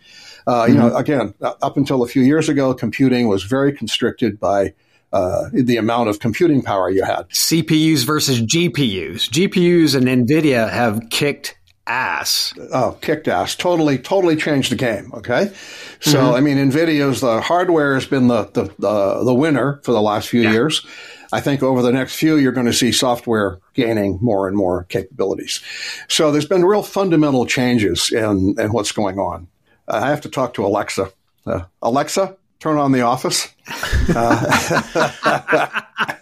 Uh, 0.47 0.67
you 0.69 0.75
mm-hmm. 0.75 0.89
know, 0.89 0.97
again, 0.97 1.35
up 1.41 1.77
until 1.77 2.03
a 2.03 2.09
few 2.09 2.23
years 2.23 2.49
ago, 2.49 2.75
computing 2.75 3.29
was 3.29 3.45
very 3.45 3.73
constricted 3.73 4.39
by 4.39 4.75
uh, 5.13 5.49
the 5.53 5.77
amount 5.77 6.09
of 6.09 6.19
computing 6.19 6.61
power 6.61 6.91
you 6.91 7.05
had. 7.05 7.29
CPUs 7.29 8.05
versus 8.05 8.43
GPUs. 8.43 9.31
GPUs 9.31 9.95
and 9.95 10.29
NVIDIA 10.29 10.69
have 10.69 11.01
kicked 11.11 11.57
ass. 11.87 12.55
Oh, 12.73 12.97
kicked 13.01 13.29
ass. 13.29 13.55
Totally, 13.55 13.99
totally 13.99 14.37
changed 14.37 14.73
the 14.73 14.77
game. 14.77 15.13
Okay. 15.15 15.53
So, 16.01 16.19
mm-hmm. 16.19 16.35
I 16.35 16.41
mean, 16.41 16.57
NVIDIA's 16.57 17.21
the 17.21 17.41
hardware 17.41 17.95
has 17.95 18.07
been 18.07 18.29
the, 18.29 18.45
the, 18.53 18.65
the, 18.79 19.25
the, 19.25 19.35
winner 19.35 19.81
for 19.83 19.93
the 19.93 20.03
last 20.03 20.29
few 20.29 20.43
yeah. 20.43 20.53
years. 20.53 20.87
I 21.33 21.41
think 21.41 21.63
over 21.63 21.83
the 21.83 21.93
next 21.93 22.17
few, 22.17 22.37
you're 22.37 22.53
going 22.53 22.67
to 22.67 22.73
see 22.73 22.93
software 22.93 23.59
gaining 23.75 24.19
more 24.23 24.47
and 24.47 24.57
more 24.57 24.85
capabilities. 24.85 25.61
So 26.09 26.31
there's 26.31 26.47
been 26.47 26.65
real 26.65 26.83
fundamental 26.83 27.45
changes 27.47 28.13
in, 28.13 28.55
in 28.59 28.73
what's 28.73 28.93
going 28.93 29.19
on. 29.19 29.49
Uh, 29.89 30.01
I 30.03 30.11
have 30.11 30.21
to 30.23 30.29
talk 30.29 30.55
to 30.55 30.65
Alexa. 30.65 31.11
Uh, 31.47 31.65
Alexa, 31.83 32.37
turn 32.61 32.79
on 32.79 32.93
the 32.93 33.01
office. 33.03 33.49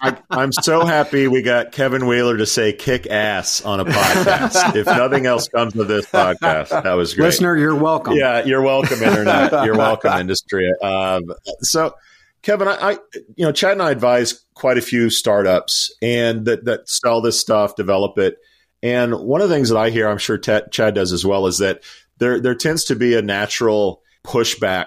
I, 0.05 0.17
am 0.41 0.53
so 0.53 0.85
happy 0.85 1.29
we 1.29 1.43
got 1.43 1.73
Kevin 1.73 2.07
Wheeler 2.07 2.37
to 2.37 2.47
say 2.47 2.73
kick 2.73 3.07
ass 3.07 3.63
on 3.63 3.81
a 3.81 3.85
podcast. 3.85 4.75
if 4.77 4.87
nothing 4.87 5.27
else 5.27 5.49
comes 5.49 5.77
of 5.77 5.89
this 5.89 6.07
podcast, 6.07 6.71
that 6.83 6.93
was 6.95 7.15
great. 7.15 7.27
Listener, 7.27 7.57
you're 7.57 7.77
welcome. 7.77 8.15
Yeah, 8.15 8.45
you're 8.45 8.63
welcome, 8.63 9.03
Internet. 9.03 9.65
You're 9.65 9.77
welcome, 9.77 10.19
industry. 10.19 10.71
Um, 10.83 11.25
so, 11.61 11.95
Kevin, 12.43 12.69
I, 12.69 12.93
I, 12.93 12.93
you 13.37 13.45
know, 13.45 13.53
Chad 13.53 13.73
and 13.73 13.83
I 13.83 13.91
advise 13.91 14.45
quite 14.55 14.79
a 14.79 14.83
few 14.83 15.11
startups 15.11 15.95
and 16.01 16.47
that, 16.47 16.65
that 16.65 16.89
sell 16.89 17.21
this 17.21 17.39
stuff, 17.41 17.77
develop 17.77 18.19
it. 18.19 18.39
And 18.83 19.15
one 19.21 19.41
of 19.41 19.49
the 19.49 19.55
things 19.55 19.69
that 19.69 19.79
I 19.79 19.91
hear, 19.91 20.09
I'm 20.09 20.19
sure 20.19 20.39
Chad 20.39 20.95
does 20.95 21.13
as 21.13 21.25
well, 21.25 21.47
is 21.47 21.59
that 21.59 21.83
there, 22.19 22.41
there 22.41 22.55
tends 22.55 22.85
to 22.85 22.97
be 22.97 23.15
a 23.15 23.23
natural 23.23 24.03
pushback 24.25 24.87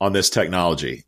on 0.00 0.12
this 0.12 0.30
technology 0.30 1.04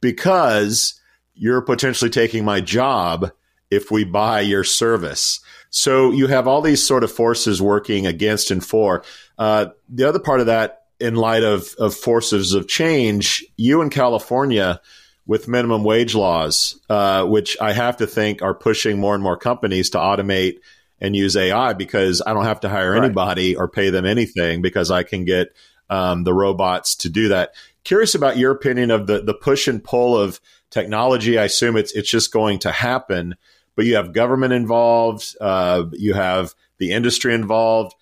because 0.00 1.00
you're 1.36 1.62
potentially 1.62 2.10
taking 2.10 2.44
my 2.44 2.60
job 2.60 3.30
if 3.70 3.90
we 3.90 4.04
buy 4.04 4.40
your 4.40 4.64
service. 4.64 5.40
So 5.70 6.12
you 6.12 6.26
have 6.28 6.46
all 6.48 6.62
these 6.62 6.84
sort 6.84 7.04
of 7.04 7.12
forces 7.12 7.60
working 7.60 8.06
against 8.06 8.50
and 8.50 8.64
for. 8.64 9.04
Uh, 9.38 9.66
the 9.88 10.08
other 10.08 10.20
part 10.20 10.40
of 10.40 10.46
that, 10.46 10.82
in 10.98 11.14
light 11.14 11.42
of, 11.42 11.74
of 11.78 11.94
forces 11.94 12.54
of 12.54 12.68
change, 12.68 13.44
you 13.56 13.82
in 13.82 13.90
California 13.90 14.80
with 15.26 15.48
minimum 15.48 15.84
wage 15.84 16.14
laws, 16.14 16.80
uh, 16.88 17.24
which 17.24 17.56
I 17.60 17.72
have 17.72 17.98
to 17.98 18.06
think 18.06 18.40
are 18.40 18.54
pushing 18.54 18.98
more 18.98 19.14
and 19.14 19.22
more 19.22 19.36
companies 19.36 19.90
to 19.90 19.98
automate 19.98 20.60
and 21.00 21.14
use 21.14 21.36
AI 21.36 21.74
because 21.74 22.22
I 22.24 22.32
don't 22.32 22.44
have 22.44 22.60
to 22.60 22.68
hire 22.68 22.92
right. 22.92 23.04
anybody 23.04 23.56
or 23.56 23.68
pay 23.68 23.90
them 23.90 24.06
anything 24.06 24.62
because 24.62 24.90
I 24.90 25.02
can 25.02 25.24
get 25.24 25.48
um, 25.90 26.24
the 26.24 26.32
robots 26.32 26.96
to 26.96 27.10
do 27.10 27.28
that. 27.28 27.52
Curious 27.86 28.16
about 28.16 28.36
your 28.36 28.50
opinion 28.50 28.90
of 28.90 29.06
the 29.06 29.22
the 29.22 29.32
push 29.32 29.68
and 29.68 29.82
pull 29.82 30.18
of 30.18 30.40
technology. 30.70 31.38
I 31.38 31.44
assume 31.44 31.76
it's 31.76 31.92
it's 31.92 32.10
just 32.10 32.32
going 32.32 32.58
to 32.60 32.72
happen, 32.72 33.36
but 33.76 33.84
you 33.84 33.94
have 33.94 34.12
government 34.12 34.52
involved, 34.52 35.36
uh, 35.40 35.84
you 35.92 36.12
have 36.12 36.52
the 36.78 36.90
industry 36.90 37.32
involved. 37.32 37.94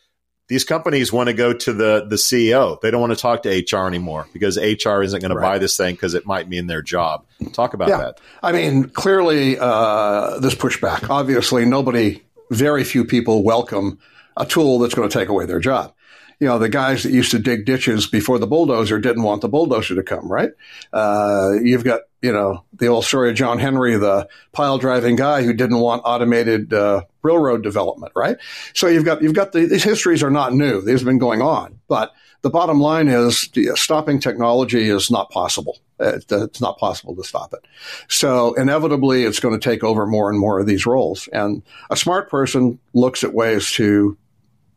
These 0.48 0.64
companies 0.64 1.12
want 1.12 1.26
to 1.28 1.34
go 1.34 1.52
to 1.52 1.72
the 1.74 2.06
the 2.08 2.16
CEO. 2.16 2.80
They 2.80 2.90
don't 2.90 3.02
want 3.02 3.12
to 3.12 3.18
talk 3.18 3.42
to 3.42 3.50
HR 3.50 3.86
anymore 3.86 4.26
because 4.32 4.56
HR 4.56 5.02
isn't 5.02 5.20
going 5.20 5.34
to 5.34 5.38
buy 5.38 5.58
this 5.58 5.76
thing 5.76 5.94
because 5.94 6.14
it 6.14 6.24
might 6.24 6.48
mean 6.48 6.66
their 6.66 6.80
job. 6.80 7.26
Talk 7.52 7.74
about 7.74 7.90
yeah. 7.90 7.98
that. 7.98 8.20
I 8.42 8.52
mean, 8.52 8.88
clearly, 8.88 9.58
uh, 9.58 10.38
this 10.38 10.54
pushback. 10.54 11.10
Obviously, 11.10 11.66
nobody, 11.66 12.22
very 12.50 12.84
few 12.84 13.04
people 13.04 13.42
welcome 13.42 13.98
a 14.34 14.46
tool 14.46 14.78
that's 14.78 14.94
going 14.94 15.10
to 15.10 15.18
take 15.18 15.28
away 15.28 15.44
their 15.44 15.60
job 15.60 15.92
you 16.40 16.46
know, 16.46 16.58
the 16.58 16.68
guys 16.68 17.02
that 17.02 17.12
used 17.12 17.30
to 17.30 17.38
dig 17.38 17.64
ditches 17.64 18.06
before 18.06 18.38
the 18.38 18.46
bulldozer 18.46 18.98
didn't 18.98 19.22
want 19.22 19.40
the 19.40 19.48
bulldozer 19.48 19.94
to 19.94 20.02
come, 20.02 20.30
right? 20.30 20.50
Uh, 20.92 21.52
you've 21.62 21.84
got, 21.84 22.02
you 22.22 22.32
know, 22.32 22.64
the 22.72 22.86
old 22.86 23.04
story 23.04 23.30
of 23.30 23.36
John 23.36 23.58
Henry, 23.58 23.96
the 23.96 24.28
pile 24.52 24.78
driving 24.78 25.16
guy 25.16 25.42
who 25.42 25.52
didn't 25.52 25.78
want 25.78 26.02
automated 26.04 26.72
uh, 26.72 27.02
railroad 27.22 27.62
development, 27.62 28.12
right? 28.16 28.36
So 28.74 28.88
you've 28.88 29.04
got, 29.04 29.22
you've 29.22 29.34
got 29.34 29.52
the, 29.52 29.66
these 29.66 29.84
histories 29.84 30.22
are 30.22 30.30
not 30.30 30.54
new. 30.54 30.80
These 30.80 31.00
have 31.00 31.06
been 31.06 31.18
going 31.18 31.42
on. 31.42 31.80
But 31.88 32.12
the 32.42 32.50
bottom 32.50 32.78
line 32.78 33.08
is 33.08 33.50
stopping 33.74 34.20
technology 34.20 34.88
is 34.90 35.10
not 35.10 35.30
possible. 35.30 35.78
It's 35.98 36.60
not 36.60 36.78
possible 36.78 37.16
to 37.16 37.24
stop 37.24 37.54
it. 37.54 37.64
So 38.08 38.52
inevitably, 38.54 39.24
it's 39.24 39.40
going 39.40 39.58
to 39.58 39.70
take 39.70 39.82
over 39.82 40.06
more 40.06 40.28
and 40.28 40.38
more 40.38 40.60
of 40.60 40.66
these 40.66 40.84
roles. 40.84 41.26
And 41.28 41.62
a 41.88 41.96
smart 41.96 42.28
person 42.28 42.78
looks 42.92 43.24
at 43.24 43.32
ways 43.32 43.70
to 43.72 44.18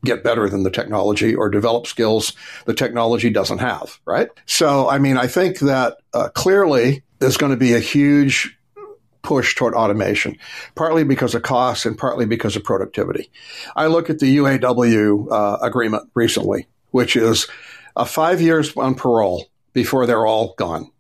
get 0.05 0.23
better 0.23 0.49
than 0.49 0.63
the 0.63 0.71
technology 0.71 1.35
or 1.35 1.49
develop 1.49 1.87
skills 1.87 2.33
the 2.65 2.73
technology 2.73 3.29
doesn't 3.29 3.59
have, 3.59 3.99
right? 4.05 4.29
So, 4.45 4.89
I 4.89 4.99
mean, 4.99 5.17
I 5.17 5.27
think 5.27 5.59
that 5.59 5.97
uh, 6.13 6.29
clearly 6.29 7.03
there's 7.19 7.37
going 7.37 7.51
to 7.51 7.57
be 7.57 7.73
a 7.73 7.79
huge 7.79 8.57
push 9.23 9.55
toward 9.55 9.73
automation, 9.73 10.37
partly 10.75 11.03
because 11.03 11.35
of 11.35 11.41
costs 11.41 11.85
and 11.85 11.97
partly 11.97 12.25
because 12.25 12.55
of 12.55 12.63
productivity. 12.63 13.29
I 13.75 13.87
look 13.87 14.09
at 14.09 14.19
the 14.19 14.37
UAW 14.37 15.27
uh, 15.29 15.57
agreement 15.61 16.09
recently, 16.13 16.67
which 16.91 17.15
is 17.17 17.47
a 17.95 18.05
five 18.05 18.39
years 18.39 18.75
on 18.77 18.95
parole 18.95 19.47
before 19.73 20.05
they're 20.05 20.25
all 20.25 20.53
gone. 20.57 20.91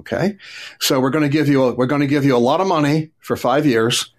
Okay, 0.00 0.38
so 0.80 0.98
we're 0.98 1.10
going 1.10 1.22
to 1.22 1.28
give 1.28 1.48
you 1.48 1.62
a, 1.64 1.74
we're 1.74 1.86
going 1.86 2.00
to 2.00 2.08
give 2.08 2.24
you 2.24 2.34
a 2.34 2.38
lot 2.38 2.60
of 2.60 2.66
money 2.66 3.10
for 3.20 3.36
five 3.36 3.64
years, 3.64 4.12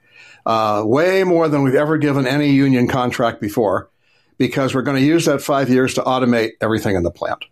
uh, 0.45 0.83
way 0.85 1.25
more 1.25 1.49
than 1.49 1.63
we've 1.63 1.75
ever 1.75 1.97
given 1.97 2.25
any 2.25 2.51
union 2.51 2.87
contract 2.87 3.41
before 3.41 3.89
because 4.37 4.73
we're 4.73 4.81
going 4.81 4.97
to 4.97 5.05
use 5.05 5.25
that 5.25 5.41
five 5.41 5.69
years 5.69 5.93
to 5.95 6.01
automate 6.01 6.51
everything 6.61 6.95
in 6.95 7.03
the 7.03 7.11
plant. 7.11 7.45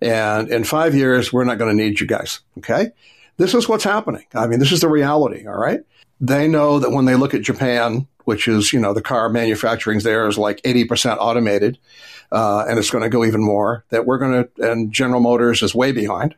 And 0.00 0.48
in 0.48 0.64
five 0.64 0.94
years, 0.94 1.32
we're 1.32 1.44
not 1.44 1.58
going 1.58 1.76
to 1.76 1.84
need 1.84 2.00
you 2.00 2.06
guys. 2.06 2.40
Okay. 2.58 2.90
This 3.36 3.54
is 3.54 3.68
what's 3.68 3.84
happening. 3.84 4.24
I 4.34 4.46
mean, 4.46 4.58
this 4.58 4.72
is 4.72 4.80
the 4.80 4.88
reality. 4.88 5.46
All 5.46 5.58
right. 5.58 5.80
They 6.20 6.48
know 6.48 6.80
that 6.80 6.90
when 6.90 7.04
they 7.04 7.14
look 7.14 7.34
at 7.34 7.42
Japan, 7.42 8.06
which 8.24 8.48
is, 8.48 8.72
you 8.72 8.80
know, 8.80 8.92
the 8.92 9.02
car 9.02 9.28
manufacturing 9.28 10.00
there 10.00 10.26
is 10.26 10.36
like 10.36 10.60
80% 10.62 11.16
automated, 11.20 11.78
uh, 12.32 12.64
and 12.68 12.78
it's 12.78 12.90
going 12.90 13.04
to 13.04 13.08
go 13.08 13.24
even 13.24 13.42
more, 13.42 13.84
that 13.90 14.06
we're 14.06 14.18
going 14.18 14.44
to, 14.44 14.70
and 14.70 14.92
General 14.92 15.20
Motors 15.20 15.62
is 15.62 15.74
way 15.74 15.92
behind. 15.92 16.34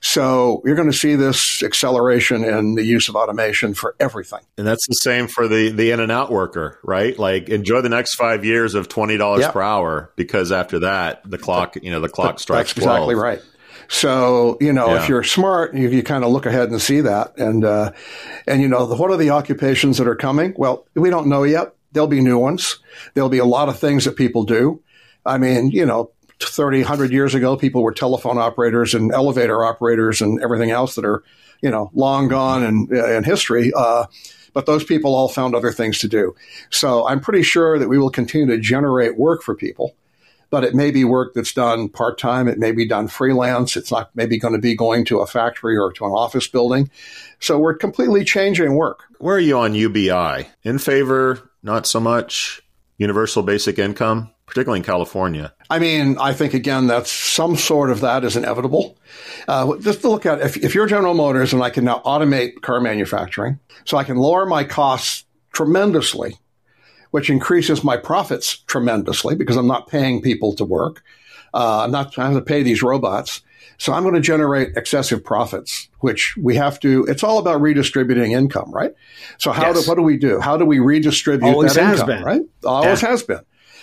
So 0.00 0.62
you're 0.64 0.76
going 0.76 0.90
to 0.90 0.96
see 0.96 1.14
this 1.14 1.62
acceleration 1.62 2.44
in 2.44 2.74
the 2.74 2.84
use 2.84 3.08
of 3.08 3.16
automation 3.16 3.74
for 3.74 3.94
everything. 3.98 4.40
And 4.56 4.66
that's 4.66 4.86
the 4.86 4.94
same 4.94 5.28
for 5.28 5.48
the 5.48 5.70
the 5.70 5.90
in 5.90 6.00
and 6.00 6.12
out 6.12 6.30
worker, 6.30 6.78
right? 6.82 7.18
Like 7.18 7.48
enjoy 7.48 7.80
the 7.80 7.88
next 7.88 8.14
five 8.14 8.44
years 8.44 8.74
of 8.74 8.88
twenty 8.88 9.16
dollars 9.16 9.46
per 9.48 9.60
hour 9.60 10.12
because 10.16 10.52
after 10.52 10.80
that 10.80 11.28
the 11.28 11.38
clock, 11.38 11.76
you 11.82 11.90
know, 11.90 12.00
the 12.00 12.08
clock 12.08 12.38
strikes. 12.38 12.72
That's 12.72 12.84
12. 12.84 12.96
exactly 12.96 13.14
right. 13.14 13.42
So 13.88 14.58
you 14.60 14.72
know, 14.72 14.88
yeah. 14.88 15.02
if 15.02 15.08
you're 15.08 15.24
smart, 15.24 15.74
you, 15.74 15.88
you 15.88 16.02
kind 16.02 16.22
of 16.22 16.30
look 16.30 16.46
ahead 16.46 16.70
and 16.70 16.80
see 16.80 17.00
that, 17.00 17.38
and 17.38 17.64
uh, 17.64 17.92
and 18.46 18.60
you 18.60 18.68
know, 18.68 18.86
the, 18.86 18.94
what 18.94 19.10
are 19.10 19.16
the 19.16 19.30
occupations 19.30 19.98
that 19.98 20.06
are 20.06 20.16
coming? 20.16 20.54
Well, 20.56 20.86
we 20.94 21.08
don't 21.10 21.26
know 21.26 21.44
yet. 21.44 21.74
There'll 21.92 22.06
be 22.06 22.20
new 22.20 22.38
ones. 22.38 22.78
There'll 23.14 23.30
be 23.30 23.38
a 23.38 23.46
lot 23.46 23.70
of 23.70 23.78
things 23.78 24.04
that 24.04 24.16
people 24.16 24.44
do. 24.44 24.82
I 25.24 25.38
mean, 25.38 25.70
you 25.70 25.86
know, 25.86 26.10
30, 26.40 26.80
100 26.80 27.12
years 27.12 27.34
ago, 27.34 27.56
people 27.56 27.82
were 27.82 27.92
telephone 27.92 28.38
operators 28.38 28.94
and 28.94 29.12
elevator 29.12 29.64
operators 29.64 30.20
and 30.20 30.40
everything 30.42 30.70
else 30.70 30.94
that 30.94 31.04
are, 31.04 31.22
you 31.62 31.70
know, 31.70 31.90
long 31.94 32.28
gone 32.28 32.62
in, 32.62 32.88
in 32.94 33.24
history. 33.24 33.72
Uh, 33.76 34.06
but 34.52 34.66
those 34.66 34.84
people 34.84 35.14
all 35.14 35.28
found 35.28 35.54
other 35.54 35.72
things 35.72 35.98
to 35.98 36.08
do. 36.08 36.34
So 36.70 37.06
I'm 37.06 37.20
pretty 37.20 37.42
sure 37.42 37.78
that 37.78 37.88
we 37.88 37.98
will 37.98 38.10
continue 38.10 38.46
to 38.46 38.60
generate 38.60 39.18
work 39.18 39.42
for 39.42 39.54
people, 39.54 39.94
but 40.50 40.64
it 40.64 40.74
may 40.74 40.90
be 40.90 41.04
work 41.04 41.34
that's 41.34 41.52
done 41.52 41.88
part 41.88 42.18
time. 42.18 42.48
It 42.48 42.58
may 42.58 42.72
be 42.72 42.86
done 42.86 43.08
freelance. 43.08 43.76
It's 43.76 43.90
not 43.90 44.10
maybe 44.14 44.38
going 44.38 44.54
to 44.54 44.60
be 44.60 44.74
going 44.74 45.04
to 45.06 45.20
a 45.20 45.26
factory 45.26 45.76
or 45.76 45.92
to 45.92 46.04
an 46.06 46.12
office 46.12 46.48
building. 46.48 46.90
So 47.40 47.58
we're 47.58 47.74
completely 47.74 48.24
changing 48.24 48.74
work. 48.74 49.04
Where 49.18 49.36
are 49.36 49.40
you 49.40 49.58
on 49.58 49.74
UBI? 49.74 50.48
In 50.62 50.78
favor? 50.78 51.50
Not 51.62 51.86
so 51.86 52.00
much? 52.00 52.62
Universal 52.98 53.44
basic 53.44 53.78
income? 53.78 54.30
particularly 54.48 54.80
in 54.80 54.84
California? 54.84 55.52
I 55.70 55.78
mean, 55.78 56.16
I 56.18 56.32
think 56.32 56.54
again 56.54 56.86
that's 56.86 57.10
some 57.10 57.56
sort 57.56 57.90
of 57.90 58.00
that 58.00 58.24
is 58.24 58.34
inevitable. 58.34 58.96
Uh, 59.46 59.76
just 59.76 60.00
to 60.00 60.08
look 60.08 60.26
at 60.26 60.40
if, 60.40 60.56
if 60.56 60.74
you're 60.74 60.86
General 60.86 61.14
Motors 61.14 61.52
and 61.52 61.62
I 61.62 61.70
can 61.70 61.84
now 61.84 62.00
automate 62.04 62.62
car 62.62 62.80
manufacturing, 62.80 63.60
so 63.84 63.98
I 63.98 64.04
can 64.04 64.16
lower 64.16 64.46
my 64.46 64.64
costs 64.64 65.24
tremendously, 65.52 66.38
which 67.10 67.30
increases 67.30 67.84
my 67.84 67.96
profits 67.96 68.58
tremendously 68.66 69.34
because 69.36 69.56
I'm 69.56 69.66
not 69.66 69.88
paying 69.88 70.22
people 70.22 70.54
to 70.56 70.64
work. 70.64 71.04
Uh, 71.54 71.84
I'm 71.84 71.90
not 71.90 72.14
having 72.14 72.36
to 72.36 72.44
pay 72.44 72.62
these 72.62 72.82
robots. 72.82 73.42
So 73.78 73.92
I'm 73.92 74.02
going 74.02 74.16
to 74.16 74.20
generate 74.20 74.76
excessive 74.76 75.24
profits, 75.24 75.88
which 76.00 76.36
we 76.36 76.56
have 76.56 76.80
to, 76.80 77.04
it's 77.04 77.22
all 77.22 77.38
about 77.38 77.60
redistributing 77.60 78.32
income, 78.32 78.72
right? 78.72 78.92
So 79.38 79.52
how 79.52 79.68
yes. 79.68 79.84
do, 79.84 79.88
what 79.88 79.94
do 79.94 80.02
we 80.02 80.16
do? 80.16 80.40
How 80.40 80.56
do 80.56 80.64
we 80.64 80.80
redistribute 80.80 81.48
Always 81.48 81.74
that 81.74 81.84
has 81.84 82.00
income, 82.00 82.16
been. 82.16 82.24
right? 82.24 82.42
Always 82.64 83.02
yeah. 83.02 83.08
has 83.08 83.22
been. 83.22 83.40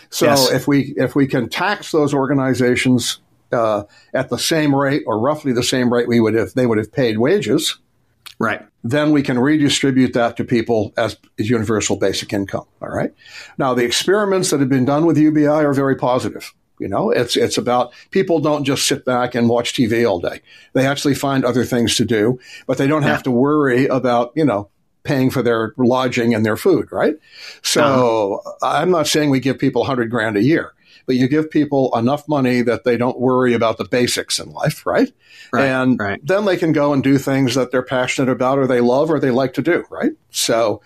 So 0.10 0.25
yes. 0.27 0.51
if 0.51 0.67
we 0.67 0.93
if 0.97 1.15
we 1.15 1.27
can 1.27 1.49
tax 1.49 1.91
those 1.91 2.13
organizations 2.13 3.19
uh, 3.51 3.84
at 4.13 4.29
the 4.29 4.38
same 4.38 4.75
rate 4.75 5.03
or 5.08 5.19
roughly 5.19 5.51
the 5.51 5.63
same 5.63 5.91
rate 5.91 6.08
we 6.08 6.19
would 6.19 6.36
if 6.36 6.53
they 6.53 6.65
would 6.65 6.77
have 6.77 6.91
paid 6.91 7.17
wages, 7.17 7.77
right? 8.39 8.62
Then 8.84 9.12
we 9.12 9.23
can 9.23 9.39
redistribute 9.39 10.13
that 10.13 10.38
to 10.38 10.43
people 10.43 10.93
as, 10.97 11.17
as 11.39 11.49
universal 11.49 11.95
basic 11.95 12.34
income. 12.34 12.65
All 12.81 12.89
right. 12.89 13.13
Now 13.58 13.73
the 13.73 13.84
experiments 13.84 14.51
that 14.51 14.60
have 14.60 14.69
been 14.69 14.86
done 14.86 15.05
with 15.05 15.17
UBI 15.17 15.47
are 15.47 15.73
very 15.73 15.95
positive. 15.95 16.53
You 16.79 16.88
know, 16.88 17.09
it's 17.09 17.38
it's 17.38 17.57
about 17.57 17.93
people 18.11 18.39
don't 18.39 18.65
just 18.65 18.88
sit 18.88 19.05
back 19.05 19.35
and 19.35 19.49
watch 19.49 19.73
TV 19.73 20.09
all 20.09 20.19
day. 20.19 20.41
They 20.73 20.85
actually 20.85 21.15
find 21.15 21.45
other 21.45 21.63
things 21.63 21.95
to 21.95 22.05
do, 22.05 22.39
but 22.67 22.77
they 22.77 22.88
don't 22.88 23.03
yeah. 23.03 23.09
have 23.09 23.23
to 23.23 23.31
worry 23.31 23.88
about 23.88 24.33
you 24.35 24.45
know 24.45 24.69
paying 25.03 25.29
for 25.29 25.41
their 25.41 25.73
lodging 25.77 26.33
and 26.33 26.45
their 26.45 26.57
food, 26.57 26.91
right? 26.91 27.15
So 27.61 28.41
uh-huh. 28.45 28.81
I'm 28.81 28.91
not 28.91 29.07
saying 29.07 29.29
we 29.29 29.39
give 29.39 29.59
people 29.59 29.81
100 29.81 30.09
grand 30.09 30.35
a 30.35 30.43
year, 30.43 30.73
but 31.05 31.15
you 31.15 31.27
give 31.29 31.49
people 31.49 31.95
enough 31.97 32.27
money 32.27 32.61
that 32.63 32.83
they 32.83 32.97
don't 32.97 33.19
worry 33.19 33.53
about 33.53 33.77
the 33.77 33.85
basics 33.85 34.39
in 34.39 34.51
life, 34.51 34.85
right? 34.85 35.13
Right, 35.53 35.67
and 35.67 35.99
right. 35.99 36.19
then 36.25 36.45
they 36.45 36.57
can 36.57 36.73
go 36.73 36.91
and 36.91 37.03
do 37.03 37.17
things 37.17 37.55
that 37.55 37.71
they're 37.71 37.83
passionate 37.83 38.31
about 38.31 38.57
or 38.57 38.67
they 38.67 38.81
love 38.81 39.09
or 39.09 39.19
they 39.19 39.31
like 39.31 39.53
to 39.53 39.61
do, 39.61 39.85
right? 39.89 40.11
So 40.31 40.81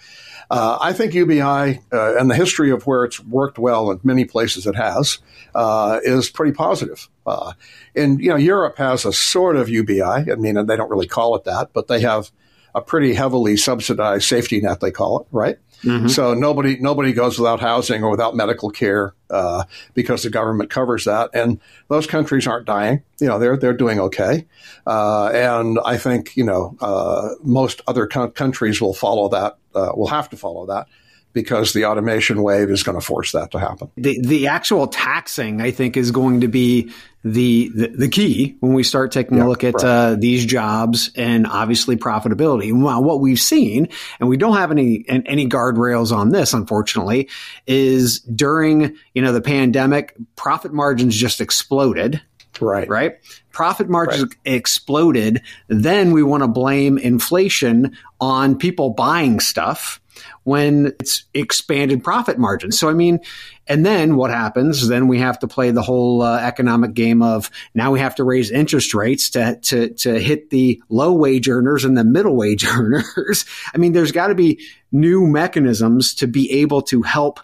uh, 0.49 0.77
I 0.81 0.93
think 0.93 1.13
UBI 1.13 1.41
uh, 1.41 2.17
and 2.17 2.29
the 2.29 2.35
history 2.35 2.71
of 2.71 2.87
where 2.87 3.03
it's 3.03 3.19
worked 3.19 3.59
well 3.59 3.91
in 3.91 3.99
many 4.03 4.25
places 4.25 4.65
it 4.65 4.75
has 4.75 5.19
uh, 5.53 5.99
is 6.03 6.29
pretty 6.29 6.53
positive. 6.53 7.07
Uh, 7.25 7.53
and 7.95 8.19
you 8.19 8.29
know, 8.29 8.35
Europe 8.35 8.77
has 8.77 9.05
a 9.05 9.13
sort 9.13 9.55
of 9.55 9.69
UBI. 9.69 10.01
I 10.01 10.35
mean, 10.35 10.65
they 10.65 10.75
don't 10.75 10.89
really 10.89 11.07
call 11.07 11.35
it 11.35 11.43
that, 11.43 11.71
but 11.73 11.87
they 11.87 12.01
have 12.01 12.31
a 12.73 12.81
pretty 12.81 13.13
heavily 13.13 13.57
subsidized 13.57 14.27
safety 14.27 14.61
net. 14.61 14.79
They 14.79 14.91
call 14.91 15.21
it 15.21 15.27
right. 15.31 15.57
Mm-hmm. 15.83 16.07
So 16.07 16.33
nobody 16.33 16.77
nobody 16.79 17.13
goes 17.13 17.39
without 17.39 17.61
housing 17.61 18.03
or 18.03 18.11
without 18.11 18.35
medical 18.35 18.69
care 18.69 19.13
uh, 19.29 19.63
because 19.93 20.23
the 20.23 20.29
government 20.29 20.69
covers 20.69 21.05
that, 21.05 21.29
and 21.33 21.59
those 21.87 22.05
countries 22.05 22.47
aren't 22.47 22.65
dying. 22.65 23.03
You 23.21 23.27
know, 23.27 23.39
they're 23.39 23.55
they're 23.55 23.73
doing 23.73 23.99
okay, 23.99 24.45
uh, 24.85 25.27
and 25.27 25.79
I 25.85 25.97
think 25.97 26.35
you 26.35 26.43
know 26.43 26.75
uh, 26.81 27.29
most 27.43 27.81
other 27.87 28.07
co- 28.07 28.29
countries 28.29 28.81
will 28.81 28.93
follow 28.93 29.29
that. 29.29 29.57
Uh, 29.79 29.91
will 29.95 30.07
have 30.07 30.29
to 30.29 30.37
follow 30.37 30.65
that 30.65 30.87
because 31.33 31.73
the 31.73 31.85
automation 31.85 32.41
wave 32.41 32.69
is 32.69 32.83
going 32.83 32.99
to 32.99 33.05
force 33.05 33.31
that 33.33 33.51
to 33.51 33.59
happen. 33.59 33.89
The 33.95 34.19
the 34.21 34.47
actual 34.47 34.87
taxing, 34.87 35.61
I 35.61 35.71
think, 35.71 35.95
is 35.95 36.11
going 36.11 36.41
to 36.41 36.47
be 36.47 36.91
the 37.23 37.71
the, 37.75 37.87
the 37.87 38.07
key 38.07 38.55
when 38.59 38.73
we 38.73 38.83
start 38.83 39.11
taking 39.11 39.37
yeah, 39.37 39.45
a 39.45 39.47
look 39.47 39.63
at 39.63 39.75
right. 39.75 39.83
uh, 39.83 40.15
these 40.15 40.45
jobs 40.45 41.11
and 41.15 41.45
obviously 41.45 41.97
profitability. 41.97 42.71
Well, 42.73 43.03
what 43.03 43.19
we've 43.19 43.39
seen, 43.39 43.89
and 44.19 44.27
we 44.27 44.37
don't 44.37 44.55
have 44.55 44.71
any 44.71 45.05
any 45.07 45.47
guardrails 45.47 46.11
on 46.11 46.29
this, 46.29 46.53
unfortunately, 46.53 47.29
is 47.67 48.19
during 48.21 48.97
you 49.13 49.21
know 49.21 49.31
the 49.31 49.41
pandemic, 49.41 50.15
profit 50.35 50.73
margins 50.73 51.15
just 51.15 51.41
exploded. 51.41 52.21
Right. 52.61 52.87
Right. 52.87 53.15
Profit 53.51 53.89
margins 53.89 54.23
right. 54.23 54.37
exploded. 54.45 55.41
Then 55.67 56.11
we 56.11 56.23
want 56.23 56.43
to 56.43 56.47
blame 56.47 56.97
inflation 56.97 57.97
on 58.19 58.57
people 58.57 58.91
buying 58.91 59.39
stuff 59.39 60.01
when 60.43 60.87
it's 60.99 61.23
expanded 61.33 62.03
profit 62.03 62.37
margins. 62.37 62.77
So, 62.77 62.89
I 62.89 62.93
mean, 62.93 63.19
and 63.67 63.85
then 63.85 64.15
what 64.15 64.31
happens? 64.31 64.87
Then 64.87 65.07
we 65.07 65.19
have 65.19 65.39
to 65.39 65.47
play 65.47 65.71
the 65.71 65.81
whole 65.81 66.21
uh, 66.21 66.39
economic 66.39 66.93
game 66.93 67.21
of 67.21 67.49
now 67.73 67.91
we 67.91 67.99
have 67.99 68.15
to 68.15 68.23
raise 68.23 68.51
interest 68.51 68.93
rates 68.93 69.29
to, 69.31 69.57
to, 69.57 69.89
to 69.89 70.19
hit 70.19 70.49
the 70.49 70.81
low 70.89 71.13
wage 71.13 71.47
earners 71.47 71.85
and 71.85 71.97
the 71.97 72.03
middle 72.03 72.35
wage 72.35 72.65
earners. 72.67 73.45
I 73.73 73.77
mean, 73.77 73.93
there's 73.93 74.11
got 74.11 74.27
to 74.27 74.35
be 74.35 74.59
new 74.91 75.27
mechanisms 75.27 76.13
to 76.15 76.27
be 76.27 76.51
able 76.61 76.81
to 76.83 77.01
help 77.01 77.39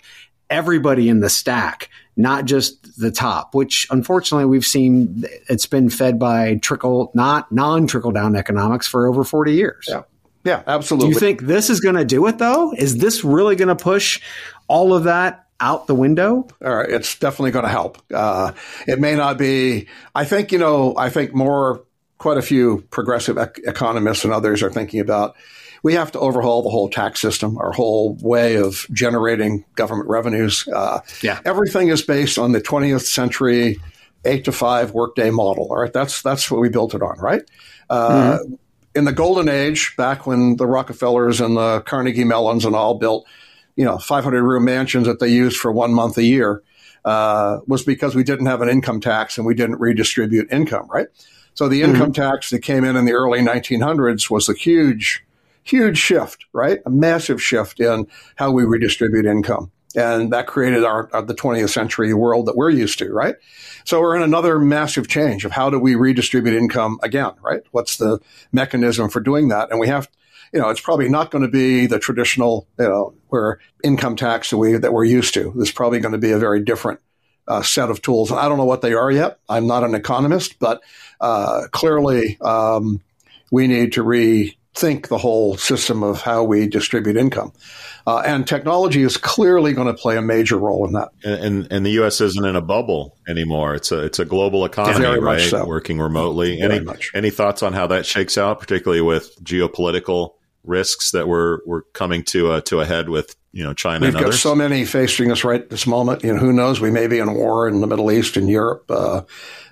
everybody 0.49 1.09
in 1.09 1.19
the 1.19 1.29
stack 1.29 1.89
not 2.17 2.45
just 2.45 2.99
the 2.99 3.11
top, 3.11 3.53
which 3.53 3.87
unfortunately 3.89 4.45
we've 4.45 4.65
seen 4.65 5.25
it's 5.49 5.65
been 5.65 5.89
fed 5.89 6.17
by 6.17 6.55
trickle, 6.55 7.11
not 7.13 7.51
non 7.51 7.87
trickle 7.87 8.11
down 8.11 8.35
economics 8.35 8.87
for 8.87 9.07
over 9.07 9.23
40 9.23 9.53
years. 9.53 9.85
Yeah. 9.89 10.03
Yeah, 10.43 10.61
absolutely. 10.67 11.09
Do 11.09 11.13
you 11.15 11.19
think 11.19 11.41
this 11.41 11.71
is 11.71 11.79
going 11.79 11.95
to 11.95 12.05
do 12.05 12.27
it 12.27 12.37
though? 12.37 12.71
Is 12.71 12.97
this 12.97 13.23
really 13.23 13.55
going 13.55 13.69
to 13.69 13.75
push 13.75 14.21
all 14.67 14.93
of 14.93 15.05
that 15.05 15.47
out 15.59 15.87
the 15.87 15.95
window? 15.95 16.47
All 16.63 16.75
right, 16.75 16.89
it's 16.89 17.17
definitely 17.17 17.49
going 17.51 17.65
to 17.65 17.71
help. 17.71 17.99
Uh, 18.13 18.51
it 18.87 18.99
may 18.99 19.15
not 19.15 19.39
be. 19.39 19.87
I 20.13 20.23
think 20.25 20.51
you 20.51 20.59
know. 20.59 20.95
I 20.97 21.09
think 21.09 21.33
more. 21.33 21.83
Quite 22.17 22.37
a 22.37 22.41
few 22.41 22.81
progressive 22.91 23.37
ec- 23.37 23.59
economists 23.65 24.23
and 24.23 24.31
others 24.31 24.63
are 24.63 24.71
thinking 24.71 25.01
about. 25.01 25.35
We 25.85 25.93
have 25.93 26.11
to 26.13 26.19
overhaul 26.19 26.63
the 26.63 26.69
whole 26.69 26.89
tax 26.89 27.21
system, 27.21 27.57
our 27.59 27.71
whole 27.71 28.17
way 28.21 28.55
of 28.55 28.87
generating 28.91 29.63
government 29.75 30.09
revenues. 30.09 30.67
Uh, 30.67 30.99
yeah, 31.21 31.39
everything 31.45 31.89
is 31.89 32.01
based 32.01 32.37
on 32.37 32.51
the 32.51 32.61
20th 32.61 33.05
century 33.05 33.77
eight 34.25 34.45
to 34.45 34.51
five 34.51 34.91
workday 34.91 35.29
model. 35.29 35.67
All 35.69 35.81
right, 35.81 35.93
that's 35.93 36.23
that's 36.23 36.49
what 36.49 36.59
we 36.59 36.69
built 36.69 36.95
it 36.95 37.01
on, 37.01 37.19
right? 37.19 37.43
Uh, 37.89 38.39
mm-hmm 38.39 38.55
in 38.95 39.03
the 39.03 39.11
golden 39.11 39.49
age, 39.49 39.95
back 39.97 40.25
when 40.25 40.55
the 40.55 40.65
Rockefellers 40.65 41.41
and 41.41 41.57
the 41.57 41.81
Carnegie 41.81 42.23
Mellons 42.23 42.65
and 42.65 42.75
all 42.75 42.95
built, 42.95 43.27
you 43.75 43.83
know, 43.83 43.97
500 43.97 44.41
room 44.41 44.63
mansions 44.63 45.05
that 45.05 45.19
they 45.19 45.27
used 45.27 45.57
for 45.57 45.71
one 45.71 45.93
month 45.93 46.17
a 46.17 46.23
year, 46.23 46.63
uh, 47.03 47.59
was 47.67 47.83
because 47.83 48.15
we 48.15 48.23
didn't 48.23 48.45
have 48.45 48.61
an 48.61 48.69
income 48.69 49.01
tax 49.01 49.37
and 49.37 49.45
we 49.45 49.53
didn't 49.53 49.79
redistribute 49.79 50.51
income, 50.51 50.87
right? 50.89 51.07
So 51.53 51.67
the 51.67 51.83
income 51.83 52.11
mm-hmm. 52.11 52.21
tax 52.21 52.49
that 52.49 52.59
came 52.59 52.83
in 52.83 52.95
in 52.95 53.05
the 53.05 53.13
early 53.13 53.39
1900s 53.39 54.29
was 54.29 54.49
a 54.49 54.53
huge, 54.53 55.23
huge 55.65 55.97
shift, 55.97 56.45
right? 56.53 56.79
A 56.85 56.89
massive 56.89 57.41
shift 57.41 57.79
in 57.81 58.07
how 58.35 58.51
we 58.51 58.63
redistribute 58.63 59.25
income. 59.25 59.71
And 59.95 60.31
that 60.33 60.47
created 60.47 60.83
our, 60.83 61.09
our, 61.13 61.21
the 61.21 61.33
20th 61.33 61.69
century 61.69 62.13
world 62.13 62.45
that 62.47 62.55
we're 62.55 62.69
used 62.69 62.99
to, 62.99 63.11
right? 63.11 63.35
So 63.85 64.01
we're 64.01 64.15
in 64.15 64.21
another 64.21 64.59
massive 64.59 65.07
change 65.07 65.45
of 65.45 65.51
how 65.51 65.69
do 65.69 65.79
we 65.79 65.95
redistribute 65.95 66.55
income 66.55 66.99
again, 67.01 67.31
right? 67.41 67.61
What's 67.71 67.97
the 67.97 68.19
mechanism 68.51 69.09
for 69.09 69.21
doing 69.21 69.47
that? 69.49 69.71
And 69.71 69.79
we 69.79 69.87
have, 69.87 70.09
you 70.53 70.59
know, 70.59 70.69
it's 70.69 70.81
probably 70.81 71.07
not 71.07 71.31
going 71.31 71.43
to 71.43 71.49
be 71.49 71.87
the 71.87 71.97
traditional, 71.97 72.67
you 72.77 72.87
know, 72.87 73.13
where 73.29 73.59
income 73.83 74.15
tax 74.15 74.49
that 74.49 74.57
we 74.57 74.73
that 74.73 74.91
we're 74.91 75.05
used 75.05 75.33
to. 75.35 75.53
There's 75.55 75.71
probably 75.71 75.99
going 75.99 76.11
to 76.11 76.17
be 76.17 76.31
a 76.31 76.39
very 76.39 76.61
different 76.61 76.99
uh, 77.47 77.61
set 77.61 77.89
of 77.89 78.01
tools. 78.01 78.31
And 78.31 78.39
I 78.39 78.49
don't 78.49 78.57
know 78.57 78.65
what 78.65 78.81
they 78.81 78.93
are 78.93 79.11
yet. 79.11 79.39
I'm 79.47 79.67
not 79.67 79.83
an 79.83 79.95
economist, 79.95 80.59
but 80.59 80.81
uh, 81.21 81.67
clearly 81.71 82.37
um, 82.41 83.01
we 83.51 83.67
need 83.67 83.93
to 83.93 84.03
rethink 84.75 85.07
the 85.07 85.17
whole 85.17 85.57
system 85.57 86.03
of 86.03 86.21
how 86.21 86.43
we 86.43 86.67
distribute 86.67 87.17
income. 87.17 87.53
Uh, 88.07 88.21
and 88.25 88.47
technology 88.47 89.01
is 89.01 89.17
clearly 89.17 89.73
going 89.73 89.87
to 89.87 89.93
play 89.93 90.17
a 90.17 90.21
major 90.21 90.57
role 90.57 90.85
in 90.85 90.93
that. 90.93 91.09
And, 91.23 91.67
and 91.71 91.85
the 91.85 91.91
U.S. 91.91 92.21
isn't 92.21 92.45
in 92.45 92.55
a 92.55 92.61
bubble 92.61 93.17
anymore. 93.27 93.73
It's 93.75 93.91
a 93.91 93.99
it's 94.05 94.19
a 94.19 94.25
global 94.25 94.63
economy, 94.65 94.99
Very 94.99 95.19
right? 95.19 95.41
So. 95.41 95.65
Working 95.65 95.99
remotely. 95.99 96.59
Very 96.59 96.75
any 96.75 96.85
much. 96.85 97.11
any 97.15 97.29
thoughts 97.31 97.63
on 97.63 97.73
how 97.73 97.87
that 97.87 98.05
shakes 98.05 98.37
out, 98.37 98.59
particularly 98.59 99.01
with 99.01 99.35
geopolitical 99.43 100.33
risks 100.63 101.11
that 101.11 101.27
we're 101.27 101.59
we're 101.65 101.83
coming 101.93 102.23
to 102.23 102.53
a, 102.53 102.61
to 102.61 102.79
a 102.79 102.85
head 102.85 103.09
with 103.09 103.35
you 103.53 103.63
know 103.63 103.73
China. 103.73 104.05
We've 104.05 104.13
got 104.13 104.25
others? 104.25 104.41
so 104.41 104.53
many 104.53 104.85
facing 104.85 105.31
us 105.31 105.43
right 105.43 105.67
this 105.67 105.87
moment. 105.87 106.23
You 106.23 106.33
know, 106.33 106.39
who 106.39 106.53
knows? 106.53 106.79
We 106.79 106.91
may 106.91 107.07
be 107.07 107.17
in 107.17 107.33
war 107.33 107.67
in 107.67 107.81
the 107.81 107.87
Middle 107.87 108.11
East 108.11 108.37
and 108.37 108.47
Europe 108.47 108.85
uh, 108.89 109.23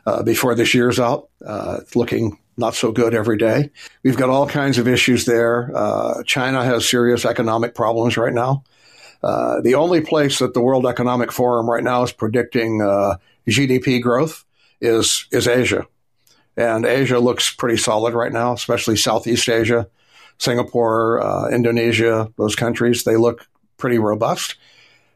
uh, 0.07 0.23
before 0.23 0.55
this 0.55 0.73
year's 0.73 0.99
out. 0.99 1.29
Uh, 1.45 1.77
it's 1.81 1.95
looking 1.95 2.39
not 2.57 2.75
so 2.75 2.91
good 2.91 3.13
every 3.13 3.37
day. 3.37 3.69
We've 4.03 4.17
got 4.17 4.29
all 4.29 4.47
kinds 4.47 4.77
of 4.77 4.87
issues 4.87 5.25
there. 5.25 5.71
Uh, 5.75 6.23
China 6.23 6.63
has 6.63 6.87
serious 6.87 7.25
economic 7.25 7.75
problems 7.75 8.17
right 8.17 8.33
now. 8.33 8.63
Uh, 9.23 9.61
the 9.61 9.75
only 9.75 10.01
place 10.01 10.39
that 10.39 10.53
the 10.53 10.61
World 10.61 10.85
Economic 10.85 11.31
Forum 11.31 11.69
right 11.69 11.83
now 11.83 12.03
is 12.03 12.11
predicting 12.11 12.81
uh, 12.81 13.15
GDP 13.47 14.01
growth 14.01 14.43
is 14.81 15.27
is 15.31 15.47
Asia, 15.47 15.87
and 16.57 16.85
Asia 16.85 17.19
looks 17.19 17.53
pretty 17.55 17.77
solid 17.77 18.13
right 18.13 18.33
now, 18.33 18.51
especially 18.51 18.97
Southeast 18.97 19.47
Asia, 19.47 19.87
Singapore, 20.39 21.21
uh, 21.21 21.49
Indonesia, 21.49 22.31
those 22.37 22.55
countries. 22.55 23.05
They 23.05 23.15
look 23.15 23.47
pretty 23.77 23.97
robust. 23.97 24.55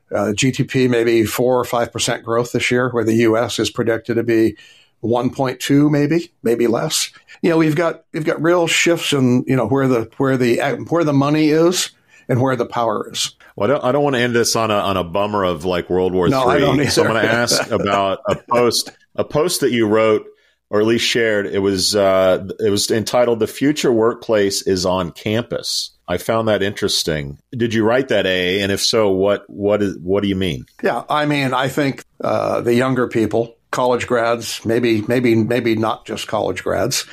Uh, 0.09 0.31
GDP 0.31 0.89
maybe 0.89 1.25
four 1.25 1.59
or 1.59 1.65
five 1.65 1.91
percent 1.91 2.23
growth 2.23 2.53
this 2.53 2.71
year, 2.71 2.89
where 2.91 3.03
the 3.03 3.15
U.S. 3.15 3.59
is 3.59 3.69
predicted 3.69 4.15
to 4.15 4.23
be 4.23 4.55
1.2 5.03 5.91
maybe 5.91 6.31
maybe 6.43 6.67
less 6.67 7.11
you 7.41 7.49
know 7.49 7.57
we've 7.57 7.75
got 7.75 8.03
we've 8.13 8.25
got 8.25 8.41
real 8.41 8.67
shifts 8.67 9.13
in 9.13 9.43
you 9.47 9.55
know 9.55 9.67
where 9.67 9.87
the 9.87 10.09
where 10.17 10.37
the 10.37 10.59
where 10.89 11.03
the 11.03 11.13
money 11.13 11.49
is 11.49 11.91
and 12.27 12.41
where 12.41 12.55
the 12.55 12.65
power 12.65 13.09
is 13.11 13.35
well, 13.55 13.71
I 13.71 13.73
don't, 13.73 13.85
I 13.85 13.91
don't 13.91 14.03
want 14.03 14.15
to 14.15 14.21
end 14.21 14.35
this 14.35 14.55
on 14.55 14.69
a 14.69 14.75
on 14.75 14.97
a 14.97 15.03
bummer 15.03 15.43
of 15.43 15.65
like 15.65 15.89
World 15.89 16.13
War 16.13 16.29
no, 16.29 16.51
III. 16.51 16.87
So 16.87 17.03
I'm 17.03 17.09
going 17.09 17.21
to 17.25 17.31
ask 17.31 17.71
about 17.71 18.19
a 18.29 18.35
post 18.35 18.91
a 19.15 19.23
post 19.23 19.61
that 19.61 19.71
you 19.71 19.87
wrote 19.87 20.27
or 20.69 20.79
at 20.79 20.85
least 20.85 21.05
shared. 21.05 21.47
It 21.47 21.59
was 21.59 21.95
uh, 21.95 22.47
it 22.59 22.69
was 22.69 22.91
entitled 22.91 23.39
"The 23.39 23.47
Future 23.47 23.91
Workplace 23.91 24.61
is 24.61 24.85
on 24.85 25.11
Campus." 25.11 25.91
I 26.07 26.17
found 26.17 26.47
that 26.47 26.61
interesting. 26.61 27.39
Did 27.51 27.73
you 27.73 27.83
write 27.83 28.07
that, 28.09 28.25
A? 28.25 28.61
And 28.61 28.71
if 28.71 28.81
so, 28.81 29.09
what 29.09 29.49
what 29.49 29.81
is 29.81 29.97
what 29.99 30.21
do 30.21 30.29
you 30.29 30.35
mean? 30.35 30.65
Yeah, 30.83 31.03
I 31.09 31.25
mean, 31.25 31.53
I 31.53 31.67
think 31.67 32.03
uh, 32.23 32.61
the 32.61 32.75
younger 32.75 33.07
people 33.07 33.56
college 33.71 34.07
grads, 34.07 34.65
maybe 34.65 35.01
maybe 35.03 35.35
maybe 35.35 35.75
not 35.75 36.05
just 36.05 36.27
college 36.27 36.63
grads, 36.63 37.05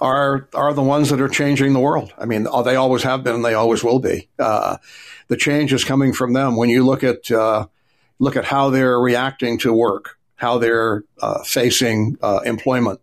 are 0.00 0.48
are 0.54 0.74
the 0.74 0.82
ones 0.82 1.10
that 1.10 1.20
are 1.20 1.28
changing 1.28 1.72
the 1.72 1.80
world. 1.80 2.12
I 2.18 2.26
mean, 2.26 2.46
they 2.64 2.76
always 2.76 3.02
have 3.02 3.24
been, 3.24 3.36
and 3.36 3.44
they 3.44 3.54
always 3.54 3.82
will 3.82 3.98
be. 3.98 4.28
Uh, 4.38 4.76
the 5.28 5.36
change 5.36 5.72
is 5.72 5.84
coming 5.84 6.12
from 6.12 6.32
them. 6.32 6.56
When 6.56 6.68
you 6.68 6.84
look 6.84 7.02
at 7.02 7.30
uh, 7.30 7.66
look 8.18 8.36
at 8.36 8.44
how 8.44 8.70
they're 8.70 9.00
reacting 9.00 9.58
to 9.58 9.72
work, 9.72 10.18
how 10.36 10.58
they're 10.58 11.04
uh, 11.20 11.42
facing 11.44 12.18
uh, 12.22 12.40
employment 12.44 13.00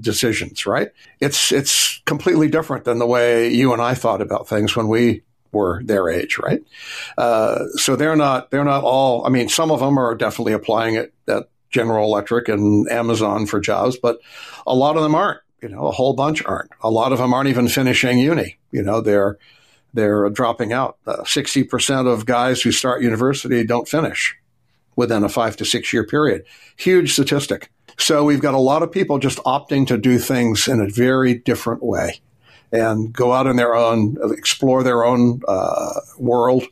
decisions, 0.00 0.66
right? 0.66 0.90
It's 1.20 1.52
it's 1.52 2.00
completely 2.04 2.48
different 2.48 2.84
than 2.84 2.98
the 2.98 3.06
way 3.06 3.48
you 3.48 3.72
and 3.72 3.80
I 3.80 3.94
thought 3.94 4.20
about 4.20 4.48
things 4.48 4.76
when 4.76 4.88
we 4.88 5.22
were 5.52 5.82
their 5.84 6.08
age, 6.08 6.38
right? 6.38 6.62
Uh, 7.16 7.66
so 7.74 7.94
they're 7.94 8.16
not 8.16 8.50
they're 8.50 8.64
not 8.64 8.82
all. 8.84 9.24
I 9.24 9.28
mean, 9.28 9.48
some 9.48 9.70
of 9.70 9.80
them 9.80 9.98
are 9.98 10.14
definitely 10.14 10.54
applying 10.54 10.96
it 10.96 11.14
at 11.28 11.48
General 11.72 12.04
Electric 12.06 12.48
and 12.48 12.88
Amazon 12.90 13.46
for 13.46 13.60
jobs, 13.60 13.96
but 13.96 14.18
a 14.66 14.74
lot 14.74 14.96
of 14.96 15.02
them 15.02 15.14
aren't. 15.14 15.40
You 15.60 15.68
know, 15.68 15.86
a 15.86 15.92
whole 15.92 16.12
bunch 16.14 16.44
aren't. 16.44 16.70
A 16.82 16.90
lot 16.90 17.12
of 17.12 17.18
them 17.18 17.32
aren't 17.32 17.48
even 17.48 17.68
finishing 17.68 18.18
uni. 18.18 18.58
You 18.70 18.82
know, 18.82 19.00
they're 19.00 19.38
they're 19.94 20.28
dropping 20.30 20.72
out. 20.72 20.98
Uh, 21.06 21.24
sixty 21.24 21.62
uh, 21.62 21.70
percent 21.70 22.08
of 22.08 22.26
guys 22.26 22.62
who 22.62 22.72
start 22.72 23.02
university 23.02 23.64
don't 23.64 23.88
finish. 23.88 24.36
within 24.96 25.24
a 25.24 25.28
five 25.28 25.56
to 25.56 25.64
six 25.64 25.92
year 25.92 26.04
period. 26.04 26.44
Huge 26.76 27.12
statistic. 27.12 27.70
So 27.98 28.24
we've 28.24 28.40
got 28.40 28.54
a 28.54 28.58
lot 28.58 28.82
of 28.82 28.90
people 28.90 29.18
just 29.18 29.38
opting 29.38 29.86
to 29.88 29.98
do 29.98 30.18
things 30.18 30.68
in 30.68 30.80
a 30.80 30.88
very 30.88 31.34
different 31.34 31.82
way 31.82 32.20
and 32.72 33.12
go 33.12 33.32
out 33.32 33.46
in 33.46 33.56
their 33.56 33.74
own, 33.74 34.16
explore 34.36 34.82
their 34.82 35.04
own 35.04 35.42
uh, 35.46 36.00
world 36.18 36.64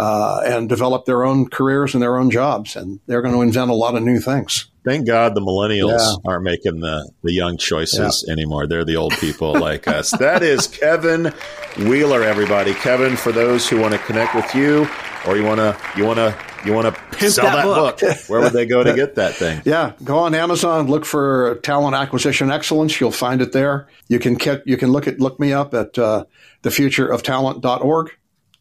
uh, 0.00 0.40
and 0.46 0.66
develop 0.66 1.04
their 1.04 1.24
own 1.24 1.46
careers 1.46 1.92
and 1.92 2.02
their 2.02 2.16
own 2.16 2.30
jobs. 2.30 2.74
And 2.74 3.00
they're 3.06 3.20
going 3.20 3.34
to 3.34 3.42
invent 3.42 3.70
a 3.70 3.74
lot 3.74 3.94
of 3.94 4.02
new 4.02 4.18
things. 4.18 4.70
Thank 4.82 5.06
God 5.06 5.34
the 5.34 5.42
millennials 5.42 5.98
yeah. 5.98 6.14
aren't 6.24 6.44
making 6.44 6.80
the, 6.80 7.10
the 7.22 7.34
young 7.34 7.58
choices 7.58 8.24
yeah. 8.26 8.32
anymore. 8.32 8.66
They're 8.66 8.86
the 8.86 8.96
old 8.96 9.12
people 9.18 9.52
like 9.60 9.86
us. 9.86 10.12
That 10.12 10.42
is 10.42 10.68
Kevin 10.68 11.34
Wheeler, 11.76 12.22
everybody. 12.22 12.72
Kevin, 12.72 13.14
for 13.14 13.30
those 13.30 13.68
who 13.68 13.78
want 13.78 13.92
to 13.92 13.98
connect 13.98 14.34
with 14.34 14.54
you 14.54 14.88
or 15.26 15.36
you 15.36 15.44
want 15.44 15.58
to 15.58 15.78
you 15.98 16.06
want 16.06 16.16
to 16.16 16.34
you 16.64 16.72
want 16.72 16.94
to 16.94 17.30
sell 17.30 17.44
that, 17.44 17.56
that 17.56 17.64
book. 17.64 18.00
book. 18.00 18.18
Where 18.28 18.40
would 18.40 18.54
they 18.54 18.64
go 18.64 18.82
to 18.82 18.94
get 18.94 19.16
that 19.16 19.34
thing? 19.34 19.60
Yeah, 19.66 19.92
go 20.02 20.16
on 20.16 20.34
Amazon, 20.34 20.86
look 20.86 21.04
for 21.04 21.56
Talent 21.56 21.94
Acquisition 21.94 22.50
Excellence. 22.50 22.98
You'll 22.98 23.12
find 23.12 23.42
it 23.42 23.52
there. 23.52 23.86
You 24.08 24.18
can 24.18 24.34
get, 24.34 24.66
you 24.66 24.78
can 24.78 24.92
look 24.92 25.06
at 25.06 25.20
look 25.20 25.38
me 25.38 25.52
up 25.52 25.74
at 25.74 25.98
uh, 25.98 26.24
thefutureoftalent.org 26.62 28.12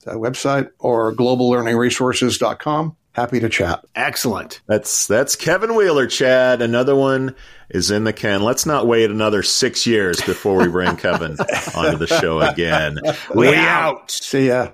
that 0.05 0.15
website 0.15 0.71
or 0.79 1.13
globallearningresources.com. 1.13 2.95
Happy 3.13 3.39
to 3.39 3.49
chat. 3.49 3.83
Excellent. 3.95 4.61
That's 4.67 5.07
that's 5.07 5.35
Kevin 5.35 5.75
Wheeler, 5.75 6.07
Chad. 6.07 6.61
Another 6.61 6.95
one 6.95 7.35
is 7.69 7.91
in 7.91 8.03
the 8.03 8.13
can. 8.13 8.43
Let's 8.43 8.65
not 8.65 8.87
wait 8.87 9.09
another 9.09 9.43
six 9.43 9.85
years 9.85 10.21
before 10.21 10.57
we 10.57 10.67
bring 10.67 10.95
Kevin 10.95 11.35
onto 11.75 11.97
the 11.97 12.07
show 12.07 12.39
again. 12.39 12.99
We 13.33 13.55
out. 13.55 14.11
See 14.11 14.47
ya. 14.47 14.71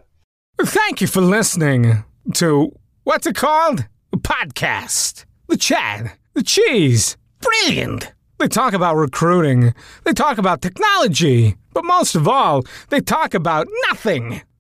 Thank 0.61 1.01
you 1.01 1.07
for 1.07 1.21
listening 1.21 2.03
to 2.35 2.77
what's 3.03 3.25
it 3.25 3.35
called? 3.35 3.85
A 4.13 4.17
podcast. 4.17 5.25
The 5.47 5.57
Chad. 5.57 6.11
The 6.33 6.43
Cheese. 6.43 7.17
Brilliant. 7.39 8.13
They 8.38 8.47
talk 8.47 8.73
about 8.73 8.95
recruiting. 8.95 9.73
They 10.03 10.13
talk 10.13 10.38
about 10.38 10.61
technology. 10.61 11.55
But 11.73 11.85
most 11.85 12.15
of 12.15 12.27
all, 12.27 12.63
they 12.89 12.99
talk 12.99 13.33
about 13.33 13.67
nothing. 13.89 14.41